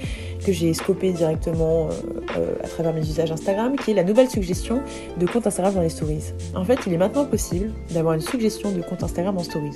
que 0.45 0.51
j'ai 0.51 0.75
scopé 0.75 1.13
directement 1.13 1.87
euh, 1.87 1.93
euh, 2.37 2.55
à 2.65 2.67
travers 2.67 2.93
mes 2.93 3.03
usages 3.03 3.31
Instagram, 3.31 3.77
qui 3.77 3.93
est 3.93 3.95
la 3.95 4.03
nouvelle 4.03 4.29
suggestion 4.29 4.83
de 5.19 5.27
compte 5.27 5.47
Instagram 5.47 5.75
dans 5.75 5.83
les 5.83 5.89
stories. 5.89 6.33
En 6.57 6.65
fait, 6.65 6.81
il 6.85 6.93
est 6.93 6.99
maintenant 6.99 7.27
possible 7.27 7.71
d'avoir 7.93 8.15
une 8.15 8.21
suggestion 8.21 8.73
de 8.73 8.83
compte 8.83 9.05
Instagram 9.05 9.39
en 9.39 9.45
stories. 9.45 9.71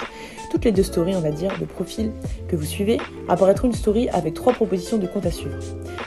Toutes 0.50 0.65
les 0.65 0.73
deux 0.73 0.83
stories, 0.83 1.15
on 1.15 1.21
va 1.21 1.31
dire, 1.31 1.59
de 1.59 1.65
profil 1.65 2.11
que 2.49 2.56
vous 2.56 2.65
suivez, 2.65 2.99
apparaîtront 3.29 3.69
une 3.69 3.75
story 3.75 4.09
avec 4.09 4.35
trois 4.35 4.53
propositions 4.53 4.97
de 4.97 5.06
compte 5.06 5.27
à 5.27 5.31
suivre. 5.31 5.59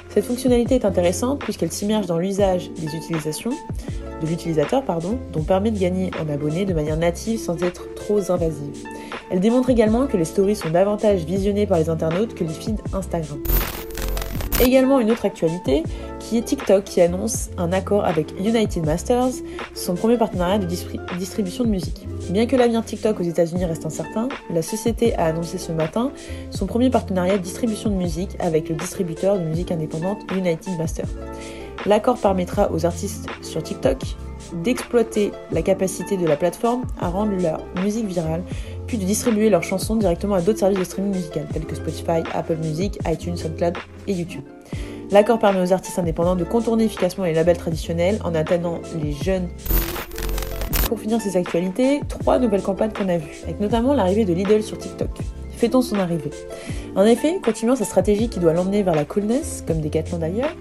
Cette 0.10 0.26
fonctionnalité 0.26 0.76
est 0.76 0.86
intéressante 0.86 1.40
puisqu'elle 1.40 1.72
s'immerge 1.72 2.08
dans 2.08 2.18
l'usage 2.18 2.72
des 2.72 2.96
utilisations, 2.96 3.52
de 4.22 4.28
l'utilisateur, 4.28 4.84
pardon, 4.84 5.20
dont 5.32 5.44
permet 5.44 5.72
de 5.72 5.80
gagner 5.80 6.12
en 6.20 6.32
abonnés 6.32 6.66
de 6.66 6.74
manière 6.74 6.98
native 6.98 7.40
sans 7.40 7.62
être 7.64 7.94
trop 7.96 8.32
invasive. 8.32 8.86
Elle 9.30 9.40
démontre 9.40 9.70
également 9.70 10.08
que 10.08 10.18
les 10.18 10.26
stories 10.26 10.56
sont 10.56 10.70
davantage 10.70 11.24
visionnées 11.24 11.66
par 11.66 11.80
les 11.80 11.90
internautes 11.90 12.34
que 12.34 12.44
les 12.44 12.54
feeds 12.54 12.82
Instagram. 12.94 13.40
Également 14.64 15.00
une 15.00 15.10
autre 15.10 15.26
actualité 15.26 15.82
qui 16.20 16.38
est 16.38 16.44
TikTok 16.44 16.84
qui 16.84 17.02
annonce 17.02 17.50
un 17.58 17.74
accord 17.74 18.06
avec 18.06 18.32
United 18.40 18.86
Masters, 18.86 19.32
son 19.74 19.96
premier 19.96 20.18
partenariat 20.18 20.60
de 20.60 20.68
distribution 21.18 21.64
de 21.64 21.70
musique. 21.70 22.08
Bien 22.30 22.46
que 22.46 22.56
l'avenir 22.56 22.86
TikTok 22.86 23.20
aux 23.20 23.24
États-Unis 23.24 23.66
reste 23.66 23.88
incertain, 23.88 24.30
la 24.52 24.62
société 24.62 25.16
a 25.16 25.26
annoncé 25.26 25.58
ce 25.58 25.72
matin 25.72 26.12
son 26.52 26.68
premier 26.68 26.92
partenariat 26.92 27.38
de 27.38 27.44
distribution 27.44 27.90
de 27.90 27.96
musique 27.96 28.38
avec 28.40 28.70
le 28.70 28.76
distributeur 28.76 29.40
de 29.40 29.44
musique 29.44 29.72
indépendante 29.72 30.20
United 30.32 30.78
Masters. 30.78 31.10
L'accord 31.88 32.20
permettra 32.20 32.72
aux 32.72 32.86
artistes 32.86 33.26
sur 33.42 33.64
TikTok 33.64 33.98
d'exploiter 34.54 35.32
la 35.52 35.62
capacité 35.62 36.18
de 36.18 36.26
la 36.26 36.36
plateforme 36.36 36.84
à 37.00 37.10
rendre 37.10 37.34
leur 37.42 37.62
musique 37.84 38.06
virale, 38.06 38.44
puis 38.88 38.98
de 38.98 39.06
distribuer 39.06 39.50
leurs 39.50 39.64
chansons 39.64 39.96
directement 39.96 40.36
à 40.36 40.42
d'autres 40.42 40.60
services 40.60 40.80
de 40.80 40.84
streaming 40.84 41.16
musical 41.16 41.48
tels 41.54 41.66
que 41.66 41.76
Spotify, 41.76 42.24
Apple 42.34 42.58
Music, 42.58 43.00
iTunes, 43.08 43.38
SoundCloud 43.38 43.76
et 44.08 44.14
YouTube. 44.14 44.44
L'accord 45.12 45.40
permet 45.40 45.62
aux 45.62 45.74
artistes 45.74 46.00
indépendants 46.00 46.36
de 46.36 46.44
contourner 46.44 46.86
efficacement 46.86 47.26
les 47.26 47.34
labels 47.34 47.58
traditionnels 47.58 48.20
en 48.24 48.34
atteignant 48.34 48.80
les 49.02 49.12
jeunes. 49.12 49.50
Pour 50.88 51.00
finir 51.00 51.22
ces 51.22 51.38
actualités, 51.38 52.02
trois 52.08 52.40
nouvelles 52.40 52.62
campagnes 52.62 52.92
qu'on 52.92 53.10
a 53.10 53.18
vues, 53.18 53.42
avec 53.44 53.60
notamment 53.60 53.94
l'arrivée 53.94 54.26
de 54.26 54.34
Lidl 54.34 54.64
sur 54.64 54.78
TikTok. 54.78 55.10
Fait-on 55.56 55.82
son 55.82 56.00
arrivée? 56.00 56.32
En 56.96 57.06
effet, 57.06 57.40
continuant 57.44 57.76
sa 57.76 57.86
stratégie 57.86 58.30
qui 58.30 58.40
doit 58.40 58.52
l'emmener 58.52 58.84
vers 58.84 58.96
la 58.96 59.06
coolness, 59.06 59.64
comme 59.68 59.80
Decathlon 59.80 60.18
d'ailleurs, 60.18 60.56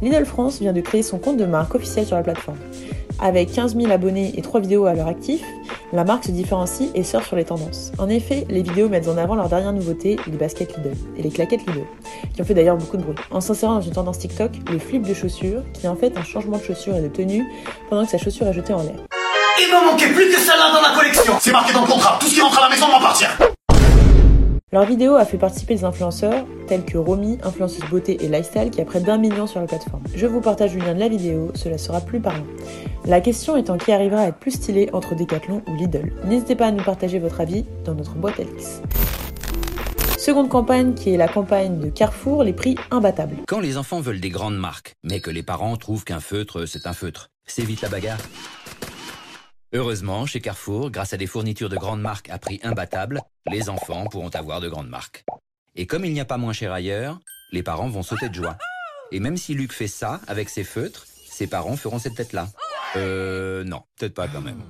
Lidl 0.00 0.24
France 0.24 0.60
vient 0.60 0.72
de 0.72 0.80
créer 0.80 1.02
son 1.02 1.18
compte 1.18 1.36
de 1.36 1.44
marque 1.44 1.74
officiel 1.74 2.06
sur 2.06 2.16
la 2.16 2.22
plateforme. 2.22 2.58
Avec 3.24 3.52
15 3.52 3.74
000 3.74 3.90
abonnés 3.90 4.34
et 4.36 4.42
3 4.42 4.60
vidéos 4.60 4.84
à 4.84 4.92
leur 4.92 5.08
actif, 5.08 5.42
la 5.94 6.04
marque 6.04 6.24
se 6.24 6.30
différencie 6.30 6.90
et 6.94 7.02
sort 7.02 7.24
sur 7.24 7.36
les 7.36 7.46
tendances. 7.46 7.90
En 7.96 8.10
effet, 8.10 8.44
les 8.50 8.60
vidéos 8.60 8.90
mettent 8.90 9.08
en 9.08 9.16
avant 9.16 9.34
leur 9.34 9.48
dernière 9.48 9.72
nouveauté, 9.72 10.18
les 10.26 10.36
baskets 10.36 10.76
Lidl 10.76 10.94
et 11.16 11.22
les 11.22 11.30
claquettes 11.30 11.66
Lidl, 11.66 11.86
qui 12.34 12.42
ont 12.42 12.44
fait 12.44 12.52
d'ailleurs 12.52 12.76
beaucoup 12.76 12.98
de 12.98 13.02
bruit. 13.02 13.16
En 13.30 13.40
s'insérant 13.40 13.76
dans 13.76 13.80
une 13.80 13.94
tendance 13.94 14.18
TikTok, 14.18 14.50
le 14.70 14.78
flip 14.78 15.08
de 15.08 15.14
chaussures, 15.14 15.62
qui 15.72 15.86
est 15.86 15.88
en 15.88 15.96
fait 15.96 16.14
un 16.18 16.22
changement 16.22 16.58
de 16.58 16.64
chaussure 16.64 16.96
et 16.96 17.00
de 17.00 17.08
tenue 17.08 17.46
pendant 17.88 18.04
que 18.04 18.10
sa 18.10 18.18
chaussure 18.18 18.46
est 18.46 18.52
jetée 18.52 18.74
en 18.74 18.82
l'air. 18.82 18.96
Il 19.58 19.72
m'en 19.72 19.92
manquait 19.92 20.08
plus 20.08 20.30
que 20.30 20.38
celle-là 20.38 20.74
dans 20.74 20.86
la 20.86 20.94
collection 20.94 21.32
C'est 21.40 21.52
marqué 21.52 21.72
dans 21.72 21.80
le 21.80 21.86
contrat, 21.86 22.18
tout 22.20 22.26
ce 22.26 22.34
qui 22.34 22.42
rentre 22.42 22.58
à 22.58 22.68
la 22.68 22.74
maison 22.74 22.88
m'appartient 22.88 23.24
leur 24.74 24.86
vidéo 24.86 25.14
a 25.14 25.24
fait 25.24 25.38
participer 25.38 25.76
des 25.76 25.84
influenceurs 25.84 26.44
tels 26.66 26.84
que 26.84 26.98
Romy, 26.98 27.38
influenceuse 27.44 27.88
beauté 27.88 28.24
et 28.24 28.28
lifestyle, 28.28 28.70
qui 28.72 28.80
a 28.80 28.84
près 28.84 28.98
d'un 28.98 29.18
million 29.18 29.46
sur 29.46 29.60
la 29.60 29.68
plateforme. 29.68 30.02
Je 30.16 30.26
vous 30.26 30.40
partage 30.40 30.74
le 30.74 30.80
lien 30.80 30.96
de 30.96 30.98
la 30.98 31.06
vidéo, 31.06 31.52
cela 31.54 31.78
sera 31.78 32.00
plus 32.00 32.18
parlant. 32.18 32.42
La 33.04 33.20
question 33.20 33.56
étant 33.56 33.78
qui 33.78 33.92
arrivera 33.92 34.22
à 34.22 34.26
être 34.26 34.38
plus 34.38 34.50
stylé 34.50 34.90
entre 34.92 35.14
Decathlon 35.14 35.62
ou 35.68 35.76
Lidl. 35.76 36.12
N'hésitez 36.24 36.56
pas 36.56 36.66
à 36.66 36.72
nous 36.72 36.82
partager 36.82 37.20
votre 37.20 37.40
avis 37.40 37.64
dans 37.84 37.94
notre 37.94 38.14
boîte 38.14 38.40
à 38.40 40.18
Seconde 40.18 40.48
campagne 40.48 40.94
qui 40.94 41.14
est 41.14 41.18
la 41.18 41.28
campagne 41.28 41.78
de 41.78 41.88
Carrefour, 41.88 42.42
les 42.42 42.52
prix 42.52 42.74
imbattables. 42.90 43.36
Quand 43.46 43.60
les 43.60 43.76
enfants 43.76 44.00
veulent 44.00 44.20
des 44.20 44.30
grandes 44.30 44.58
marques, 44.58 44.96
mais 45.04 45.20
que 45.20 45.30
les 45.30 45.44
parents 45.44 45.76
trouvent 45.76 46.02
qu'un 46.02 46.18
feutre, 46.18 46.66
c'est 46.66 46.88
un 46.88 46.94
feutre, 46.94 47.30
c'est 47.46 47.62
vite 47.62 47.82
la 47.82 47.90
bagarre. 47.90 48.18
Heureusement, 49.76 50.24
chez 50.24 50.40
Carrefour, 50.40 50.92
grâce 50.92 51.14
à 51.14 51.16
des 51.16 51.26
fournitures 51.26 51.68
de 51.68 51.76
grandes 51.76 52.00
marques 52.00 52.30
à 52.30 52.38
prix 52.38 52.60
imbattables, 52.62 53.20
les 53.50 53.68
enfants 53.68 54.06
pourront 54.06 54.28
avoir 54.28 54.60
de 54.60 54.68
grandes 54.68 54.88
marques. 54.88 55.24
Et 55.74 55.88
comme 55.88 56.04
il 56.04 56.12
n'y 56.12 56.20
a 56.20 56.24
pas 56.24 56.36
moins 56.36 56.52
cher 56.52 56.72
ailleurs, 56.72 57.18
les 57.50 57.64
parents 57.64 57.88
vont 57.88 58.04
sauter 58.04 58.28
de 58.28 58.34
joie. 58.34 58.56
Et 59.10 59.18
même 59.18 59.36
si 59.36 59.52
Luc 59.52 59.72
fait 59.72 59.88
ça 59.88 60.20
avec 60.28 60.48
ses 60.48 60.62
feutres, 60.62 61.06
ses 61.26 61.48
parents 61.48 61.76
feront 61.76 61.98
cette 61.98 62.14
tête-là. 62.14 62.50
Euh, 62.94 63.64
non, 63.64 63.82
peut-être 63.98 64.14
pas 64.14 64.28
quand 64.28 64.42
même. 64.42 64.62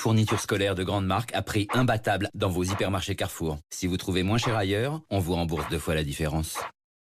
Fourniture 0.00 0.40
scolaire 0.40 0.74
de 0.74 0.82
grandes 0.82 1.06
marques 1.06 1.34
à 1.34 1.42
prix 1.42 1.68
imbattable 1.74 2.30
dans 2.32 2.48
vos 2.48 2.64
hypermarchés 2.64 3.14
Carrefour. 3.14 3.58
Si 3.68 3.86
vous 3.86 3.98
trouvez 3.98 4.22
moins 4.22 4.38
cher 4.38 4.56
ailleurs, 4.56 5.02
on 5.10 5.18
vous 5.18 5.34
rembourse 5.34 5.68
deux 5.68 5.78
fois 5.78 5.94
la 5.94 6.04
différence. 6.04 6.58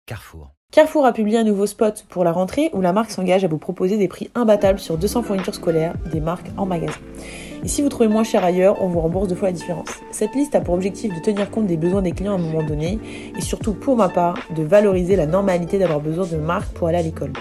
Carrefour. 0.06 0.54
Carrefour 0.72 1.04
a 1.04 1.12
publié 1.12 1.36
un 1.36 1.42
nouveau 1.42 1.66
spot 1.66 2.04
pour 2.08 2.22
la 2.22 2.30
rentrée 2.30 2.70
où 2.72 2.80
la 2.80 2.92
marque 2.92 3.10
s'engage 3.10 3.42
à 3.42 3.48
vous 3.48 3.58
proposer 3.58 3.96
des 3.96 4.06
prix 4.06 4.30
imbattables 4.36 4.78
sur 4.78 4.96
200 4.96 5.24
fournitures 5.24 5.56
scolaires 5.56 5.94
des 6.12 6.20
marques 6.20 6.46
en 6.56 6.64
magasin. 6.64 7.00
Et 7.64 7.68
si 7.68 7.82
vous 7.82 7.88
trouvez 7.88 8.06
moins 8.06 8.22
cher 8.22 8.44
ailleurs, 8.44 8.80
on 8.80 8.86
vous 8.86 9.00
rembourse 9.00 9.26
deux 9.26 9.34
fois 9.34 9.48
la 9.48 9.52
différence. 9.52 9.88
Cette 10.12 10.36
liste 10.36 10.54
a 10.54 10.60
pour 10.60 10.74
objectif 10.74 11.12
de 11.12 11.20
tenir 11.20 11.50
compte 11.50 11.66
des 11.66 11.76
besoins 11.76 12.02
des 12.02 12.12
clients 12.12 12.34
à 12.34 12.34
un 12.36 12.38
moment 12.38 12.62
donné 12.62 13.00
et 13.36 13.40
surtout 13.40 13.72
pour 13.72 13.96
ma 13.96 14.08
part 14.08 14.38
de 14.54 14.62
valoriser 14.62 15.16
la 15.16 15.26
normalité 15.26 15.76
d'avoir 15.76 15.98
besoin 15.98 16.24
de 16.26 16.36
marques 16.36 16.72
pour 16.72 16.86
aller 16.86 16.98
à 16.98 17.02
l'école. 17.02 17.32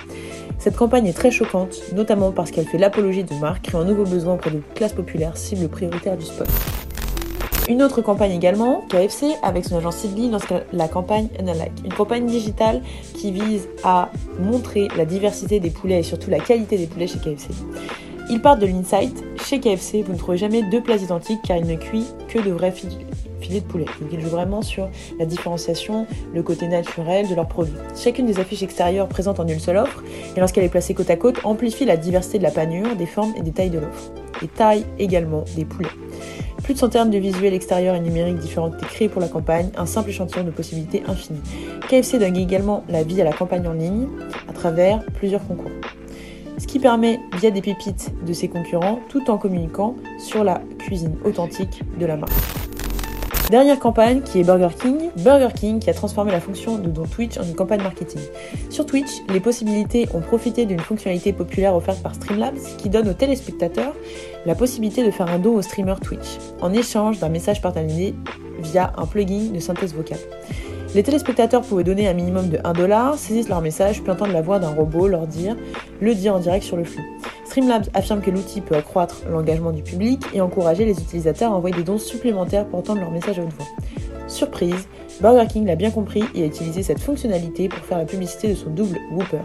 Cette 0.57 0.75
campagne 0.75 1.05
est 1.05 1.13
très 1.13 1.29
choquante, 1.29 1.93
notamment 1.93 2.31
parce 2.31 2.49
qu'elle 2.49 2.65
fait 2.65 2.79
l'apologie 2.79 3.25
de 3.25 3.35
marques 3.35 3.65
créant 3.65 3.81
un 3.81 3.85
nouveau 3.85 4.05
besoin 4.05 4.33
auprès 4.33 4.49
de 4.49 4.61
classes 4.73 4.93
populaires, 4.93 5.37
cible 5.37 5.69
prioritaire 5.69 6.17
du 6.17 6.25
spot. 6.25 6.47
Une 7.69 7.83
autre 7.83 8.01
campagne 8.01 8.31
également, 8.31 8.83
KFC, 8.89 9.35
avec 9.43 9.63
son 9.63 9.77
agence 9.77 9.97
Sidley, 9.97 10.27
lance 10.27 10.41
la 10.73 10.87
campagne 10.87 11.27
Unalike. 11.39 11.71
Une 11.85 11.93
campagne 11.93 12.25
digitale 12.25 12.81
qui 13.13 13.31
vise 13.31 13.69
à 13.83 14.09
montrer 14.39 14.87
la 14.97 15.05
diversité 15.05 15.59
des 15.59 15.69
poulets 15.69 15.99
et 15.99 16.03
surtout 16.03 16.31
la 16.31 16.39
qualité 16.39 16.79
des 16.79 16.87
poulets 16.87 17.05
chez 17.05 17.19
KFC. 17.19 17.49
Ils 18.31 18.41
partent 18.41 18.59
de 18.59 18.65
l'insight. 18.65 19.23
Chez 19.45 19.59
KFC, 19.59 20.01
vous 20.01 20.13
ne 20.13 20.17
trouvez 20.17 20.37
jamais 20.37 20.63
deux 20.63 20.81
plats 20.81 20.95
identiques 20.95 21.41
car 21.47 21.57
il 21.57 21.67
ne 21.67 21.75
cuit 21.75 22.05
que 22.27 22.39
de 22.39 22.49
vrais 22.49 22.71
filets 22.71 23.59
de 23.61 23.65
poulet. 23.65 23.85
Donc 24.01 24.09
ils 24.11 24.19
jouent 24.19 24.29
vraiment 24.29 24.63
sur 24.63 24.89
la 25.19 25.27
différenciation, 25.27 26.07
le 26.33 26.41
côté 26.41 26.67
naturel 26.67 27.27
de 27.27 27.35
leurs 27.35 27.47
produits. 27.47 27.77
Chacune 27.95 28.25
des 28.25 28.39
affiches 28.39 28.63
extérieures 28.63 29.07
présente 29.07 29.39
en 29.39 29.47
une 29.47 29.59
seule 29.59 29.77
offre 29.77 30.03
et 30.35 30.39
lorsqu'elle 30.39 30.63
est 30.63 30.69
placée 30.69 30.95
côte 30.95 31.11
à 31.11 31.17
côte, 31.17 31.37
amplifie 31.43 31.85
la 31.85 31.97
diversité 31.97 32.39
de 32.39 32.43
la 32.43 32.51
panure, 32.51 32.95
des 32.95 33.05
formes 33.05 33.33
et 33.37 33.41
des 33.41 33.51
tailles 33.51 33.69
de 33.69 33.77
l'offre. 33.77 34.11
Et 34.41 34.47
taille 34.47 34.85
également 34.97 35.45
des 35.55 35.65
poulets. 35.65 35.89
Plus 36.69 36.75
de 36.75 36.79
100 36.81 36.89
termes 36.89 37.09
de 37.09 37.17
visuels 37.17 37.55
extérieurs 37.55 37.95
et 37.95 37.99
numériques 37.99 38.37
différents 38.37 38.71
étaient 38.71 38.85
créés 38.85 39.09
pour 39.09 39.21
la 39.21 39.27
campagne, 39.27 39.71
un 39.75 39.87
simple 39.87 40.11
échantillon 40.11 40.43
de 40.43 40.51
possibilités 40.51 41.01
infinies. 41.07 41.41
KFC 41.89 42.19
donne 42.19 42.37
également 42.37 42.83
la 42.89 43.01
vie 43.01 43.19
à 43.19 43.23
la 43.23 43.33
campagne 43.33 43.67
en 43.67 43.73
ligne 43.73 44.07
à 44.47 44.53
travers 44.53 45.03
plusieurs 45.15 45.43
concours 45.47 45.71
ce 46.59 46.67
qui 46.67 46.77
permet, 46.77 47.19
via 47.39 47.49
des 47.49 47.61
pépites 47.61 48.11
de 48.23 48.33
ses 48.33 48.49
concurrents, 48.49 48.99
tout 49.09 49.31
en 49.31 49.39
communiquant 49.39 49.95
sur 50.19 50.43
la 50.43 50.61
cuisine 50.77 51.15
authentique 51.23 51.81
de 51.97 52.05
la 52.05 52.17
marque. 52.17 52.58
Dernière 53.49 53.79
campagne 53.79 54.21
qui 54.21 54.39
est 54.39 54.43
Burger 54.43 54.75
King. 54.79 55.09
Burger 55.17 55.49
King 55.55 55.79
qui 55.79 55.89
a 55.89 55.93
transformé 55.95 56.31
la 56.31 56.39
fonction 56.39 56.77
de 56.77 56.87
don 56.87 57.05
Twitch 57.05 57.35
en 57.39 57.43
une 57.43 57.55
campagne 57.55 57.81
marketing. 57.81 58.21
Sur 58.69 58.85
Twitch, 58.85 59.09
les 59.27 59.39
possibilités 59.39 60.07
ont 60.13 60.19
profité 60.19 60.67
d'une 60.67 60.79
fonctionnalité 60.79 61.33
populaire 61.33 61.75
offerte 61.75 62.03
par 62.03 62.13
Streamlabs 62.13 62.59
qui 62.77 62.89
donne 62.89 63.09
aux 63.09 63.13
téléspectateurs 63.13 63.95
la 64.45 64.53
possibilité 64.53 65.03
de 65.03 65.09
faire 65.09 65.29
un 65.29 65.39
don 65.39 65.55
au 65.55 65.63
streamer 65.63 65.95
Twitch 66.03 66.37
en 66.61 66.71
échange 66.73 67.17
d'un 67.17 67.29
message 67.29 67.59
partagé 67.59 68.13
via 68.59 68.93
un 68.97 69.07
plugin 69.07 69.49
de 69.51 69.59
synthèse 69.59 69.95
vocale. 69.95 70.19
Les 70.93 71.01
téléspectateurs 71.01 71.63
pouvaient 71.63 71.83
donner 71.83 72.07
un 72.07 72.13
minimum 72.13 72.49
de 72.49 72.59
1 72.63 72.73
dollar, 72.73 73.17
saisissent 73.17 73.49
leur 73.49 73.61
message, 73.61 74.03
puis 74.03 74.11
entendre 74.11 74.33
la 74.33 74.41
voix 74.41 74.59
d'un 74.59 74.75
robot 74.75 75.07
leur 75.07 75.25
dire 75.25 75.55
le 76.01 76.13
dire 76.13 76.35
en 76.35 76.39
direct 76.39 76.63
sur 76.63 76.77
le 76.77 76.83
flux. 76.83 77.03
Streamlabs 77.49 77.89
affirme 77.95 78.21
que 78.21 78.29
l'outil 78.29 78.61
peut 78.61 78.75
accroître 78.75 79.23
l'engagement 79.27 79.71
du 79.71 79.81
public 79.81 80.21
et 80.35 80.39
encourager 80.39 80.85
les 80.85 81.01
utilisateurs 81.01 81.51
à 81.51 81.55
envoyer 81.55 81.75
des 81.75 81.81
dons 81.81 81.97
supplémentaires 81.97 82.67
pour 82.67 82.77
entendre 82.77 83.01
leur 83.01 83.09
message 83.09 83.39
à 83.39 83.41
haute 83.41 83.53
voix. 83.53 83.65
Surprise, 84.27 84.87
Burger 85.19 85.47
King 85.47 85.65
l'a 85.65 85.75
bien 85.75 85.89
compris 85.89 86.23
et 86.35 86.43
a 86.43 86.45
utilisé 86.45 86.83
cette 86.83 86.99
fonctionnalité 86.99 87.67
pour 87.67 87.79
faire 87.79 87.97
la 87.97 88.05
publicité 88.05 88.49
de 88.49 88.53
son 88.53 88.69
double 88.69 88.99
Whooper. 89.11 89.39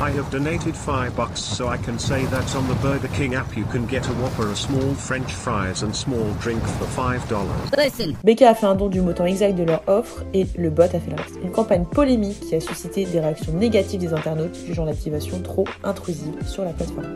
I 0.00 0.10
have 0.10 0.28
donated 0.30 0.74
5 0.76 1.14
bucks 1.14 1.40
so 1.40 1.68
I 1.68 1.76
can 1.76 2.00
say 2.00 2.24
that 2.24 2.56
on 2.56 2.66
the 2.66 2.74
Burger 2.82 3.08
King 3.14 3.36
app 3.36 3.56
you 3.56 3.64
can 3.66 3.86
get 3.86 4.04
a 4.08 4.12
Whopper, 4.14 4.50
a 4.50 4.56
small 4.56 4.92
french 4.94 5.32
fries 5.32 5.84
and 5.84 5.94
small 5.94 6.32
drink 6.40 6.60
for 6.62 6.86
5 6.86 7.28
dollars. 7.28 7.70
Becca 8.24 8.50
a 8.50 8.54
fait 8.56 8.66
un 8.66 8.74
don 8.74 8.88
du 8.88 9.00
montant 9.00 9.24
exact 9.24 9.56
de 9.56 9.62
leur 9.62 9.82
offre 9.86 10.24
et 10.34 10.46
le 10.58 10.70
bot 10.70 10.82
a 10.82 10.88
fait 10.88 11.10
le 11.10 11.16
reste. 11.16 11.36
Une 11.44 11.52
campagne 11.52 11.84
polémique 11.84 12.40
qui 12.40 12.56
a 12.56 12.60
suscité 12.60 13.04
des 13.04 13.20
réactions 13.20 13.52
négatives 13.52 14.00
des 14.00 14.12
internautes 14.12 14.56
jugeant 14.66 14.84
l'activation 14.84 15.40
trop 15.40 15.66
intrusive 15.84 16.44
sur 16.44 16.64
la 16.64 16.72
plateforme. 16.72 17.14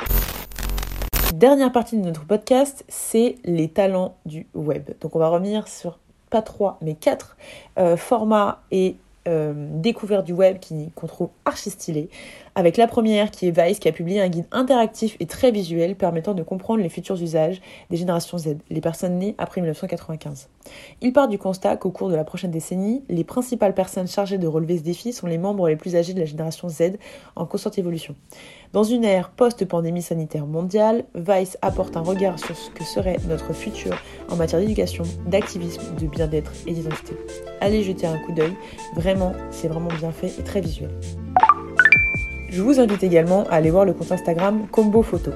Dernière 1.35 1.73
partie 1.73 1.97
de 1.97 2.03
notre 2.03 2.25
podcast, 2.25 2.85
c'est 2.87 3.37
les 3.45 3.69
talents 3.69 4.15
du 4.25 4.47
web. 4.55 4.91
Donc 5.01 5.17
on 5.17 5.19
va 5.19 5.29
revenir 5.29 5.67
sur 5.67 5.99
pas 6.31 6.43
trois 6.43 6.79
mais 6.81 6.95
quatre 6.95 7.37
euh, 7.79 7.97
formats 7.97 8.63
et 8.71 8.97
euh, 9.29 9.53
découverte 9.75 10.25
du 10.25 10.33
web 10.33 10.57
qu'on 10.95 11.07
trouve 11.07 11.29
archi 11.45 11.69
stylé. 11.69 12.09
Avec 12.59 12.77
la 12.77 12.89
première 12.89 13.31
qui 13.31 13.47
est 13.47 13.57
Vice 13.57 13.79
qui 13.79 13.87
a 13.87 13.93
publié 13.93 14.21
un 14.21 14.29
guide 14.29 14.47
interactif 14.51 15.17
et 15.21 15.27
très 15.27 15.53
visuel 15.53 15.95
permettant 15.95 16.35
de 16.35 16.43
comprendre 16.43 16.83
les 16.83 16.89
futurs 16.89 17.15
usages 17.23 17.61
des 17.89 17.97
générations 17.97 18.37
Z, 18.37 18.57
les 18.69 18.81
personnes 18.81 19.17
nées 19.17 19.37
après 19.39 19.61
1995. 19.61 20.49
Il 21.01 21.13
part 21.13 21.29
du 21.29 21.39
constat 21.39 21.77
qu'au 21.77 21.93
cours 21.93 22.09
de 22.09 22.17
la 22.17 22.25
prochaine 22.25 22.51
décennie, 22.51 23.05
les 23.09 23.23
principales 23.23 23.75
personnes 23.75 24.09
chargées 24.09 24.39
de 24.39 24.49
relever 24.49 24.77
ce 24.77 24.83
défi 24.83 25.13
sont 25.13 25.29
les 25.29 25.39
membres 25.39 25.69
les 25.69 25.77
plus 25.77 25.95
âgés 25.95 26.15
de 26.15 26.19
la 26.19 26.27
génération 26.27 26.69
Z 26.69 26.99
en 27.37 27.47
constante 27.47 27.79
évolution. 27.79 28.17
Dans 28.73 28.83
une 28.83 29.05
ère 29.05 29.31
post-pandémie 29.31 30.03
sanitaire 30.03 30.47
mondiale, 30.47 31.05
Vice 31.15 31.59
apporte 31.63 31.97
un 31.97 32.03
regard 32.03 32.41
sur 32.41 32.57
ce 32.57 32.71
que 32.71 32.83
serait 32.83 33.19
notre 33.29 33.53
futur 33.53 33.97
en 34.31 34.35
matière 34.35 34.61
d'éducation, 34.61 35.05
d'activisme, 35.29 35.95
de 35.95 36.09
bien-être 36.09 36.51
et 36.67 36.73
d'identité. 36.73 37.15
Allez 37.61 37.85
jeter 37.85 38.09
un 38.09 38.19
coup 38.19 38.33
d'œil, 38.33 38.57
vraiment, 38.97 39.33
c'est 39.53 39.69
vraiment 39.69 39.95
bien 40.01 40.11
fait 40.11 40.33
et 40.41 40.43
très 40.43 40.61
visuel. 40.61 40.91
Je 42.51 42.63
vous 42.63 42.81
invite 42.81 43.03
également 43.03 43.45
à 43.51 43.57
aller 43.57 43.71
voir 43.71 43.85
le 43.85 43.93
compte 43.93 44.11
Instagram 44.11 44.67
Combo 44.73 45.03
Photo, 45.03 45.33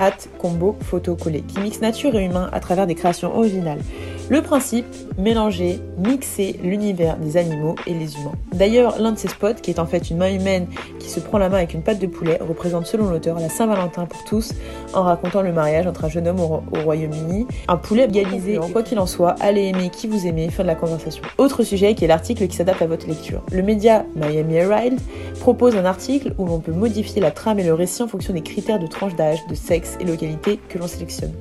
at 0.00 0.16
Combo 0.38 0.76
Photo 0.80 1.14
Collé, 1.14 1.42
qui 1.42 1.60
mixe 1.60 1.80
nature 1.80 2.16
et 2.16 2.24
humain 2.24 2.50
à 2.52 2.58
travers 2.58 2.88
des 2.88 2.96
créations 2.96 3.36
originales. 3.36 3.78
Le 4.28 4.42
principe, 4.42 4.86
mélanger, 5.18 5.78
mixer 5.98 6.58
l'univers 6.60 7.16
des 7.16 7.36
animaux 7.36 7.76
et 7.86 7.94
les 7.94 8.16
humains. 8.16 8.32
D'ailleurs, 8.52 9.00
l'un 9.00 9.12
de 9.12 9.18
ces 9.18 9.28
spots, 9.28 9.54
qui 9.62 9.70
est 9.70 9.78
en 9.78 9.86
fait 9.86 10.10
une 10.10 10.16
main 10.16 10.34
humaine 10.34 10.66
qui 10.98 11.08
se 11.08 11.20
prend 11.20 11.38
la 11.38 11.48
main 11.48 11.58
avec 11.58 11.74
une 11.74 11.82
patte 11.82 12.00
de 12.00 12.08
poulet, 12.08 12.38
représente 12.40 12.86
selon 12.86 13.08
l'auteur 13.08 13.38
la 13.38 13.48
Saint-Valentin 13.48 14.06
pour 14.06 14.24
tous, 14.24 14.52
en 14.94 15.02
racontant 15.02 15.42
le 15.42 15.52
mariage 15.52 15.86
entre 15.86 16.06
un 16.06 16.08
jeune 16.08 16.26
homme 16.26 16.40
au, 16.40 16.60
Royaume-Uni, 16.82 17.46
un 17.68 17.76
poulet 17.76 18.06
égalisé. 18.06 18.58
Quoi 18.72 18.82
qu'il 18.82 18.98
en 18.98 19.06
soit, 19.06 19.36
allez 19.40 19.66
aimer 19.66 19.90
qui 19.90 20.08
vous 20.08 20.26
aimez, 20.26 20.50
fin 20.50 20.64
de 20.64 20.68
la 20.68 20.74
conversation. 20.74 21.22
Autre 21.38 21.62
sujet 21.62 21.94
qui 21.94 22.04
est 22.04 22.08
l'article 22.08 22.48
qui 22.48 22.56
s'adapte 22.56 22.82
à 22.82 22.86
votre 22.88 23.06
lecture. 23.06 23.42
Le 23.52 23.62
média 23.62 24.04
Miami 24.16 24.56
Herald 24.56 24.98
propose 25.38 25.76
un 25.76 25.84
article 25.84 26.34
où 26.36 26.46
l'on 26.46 26.58
peut 26.58 26.72
modifier 26.72 27.22
la 27.22 27.30
trame 27.30 27.60
et 27.60 27.64
le 27.64 27.74
récit 27.74 28.02
en 28.02 28.08
fonction 28.08 28.34
des 28.34 28.42
critères 28.42 28.80
de 28.80 28.88
tranche 28.88 29.14
d'âge, 29.14 29.46
de 29.48 29.54
sexe 29.54 29.96
et 30.00 30.04
localité 30.04 30.58
que 30.68 30.78
l'on 30.78 30.88
sélectionne. 30.88 31.32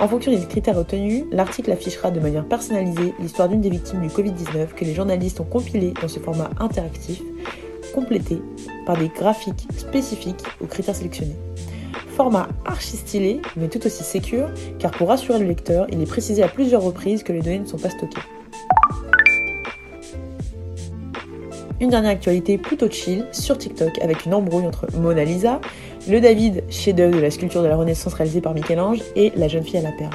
En 0.00 0.08
fonction 0.08 0.32
des 0.32 0.38
critères 0.46 0.76
retenus, 0.76 1.24
l'article 1.30 1.70
affichera 1.72 2.10
de 2.10 2.20
manière 2.20 2.46
personnalisée 2.46 3.12
l'histoire 3.20 3.50
d'une 3.50 3.60
des 3.60 3.68
victimes 3.68 4.00
du 4.00 4.08
Covid-19 4.08 4.68
que 4.74 4.86
les 4.86 4.94
journalistes 4.94 5.40
ont 5.40 5.44
compilé 5.44 5.92
dans 6.00 6.08
ce 6.08 6.18
format 6.18 6.48
interactif, 6.58 7.20
complété 7.94 8.40
par 8.86 8.96
des 8.96 9.08
graphiques 9.08 9.68
spécifiques 9.76 10.42
aux 10.62 10.66
critères 10.66 10.94
sélectionnés. 10.94 11.36
Format 12.16 12.48
archi 12.64 12.96
stylé, 12.96 13.42
mais 13.58 13.68
tout 13.68 13.84
aussi 13.86 14.02
sécure, 14.02 14.48
car 14.78 14.90
pour 14.90 15.08
rassurer 15.08 15.38
le 15.38 15.46
lecteur, 15.46 15.86
il 15.90 16.00
est 16.00 16.06
précisé 16.06 16.42
à 16.42 16.48
plusieurs 16.48 16.82
reprises 16.82 17.22
que 17.22 17.34
les 17.34 17.42
données 17.42 17.58
ne 17.58 17.66
sont 17.66 17.78
pas 17.78 17.90
stockées. 17.90 18.22
Une 21.78 21.90
dernière 21.90 22.10
actualité 22.10 22.56
plutôt 22.58 22.90
chill 22.90 23.26
sur 23.32 23.56
TikTok 23.58 23.98
avec 24.00 24.24
une 24.24 24.32
embrouille 24.34 24.66
entre 24.66 24.86
Mona 24.98 25.24
Lisa, 25.24 25.60
le 26.08 26.20
David, 26.20 26.64
chef-d'œuvre 26.70 27.16
de 27.16 27.20
la 27.20 27.30
sculpture 27.30 27.62
de 27.62 27.68
la 27.68 27.76
Renaissance 27.76 28.14
réalisée 28.14 28.40
par 28.40 28.54
Michel-Ange, 28.54 29.00
et 29.16 29.32
la 29.36 29.48
jeune 29.48 29.64
fille 29.64 29.78
à 29.78 29.82
la 29.82 29.92
perle. 29.92 30.14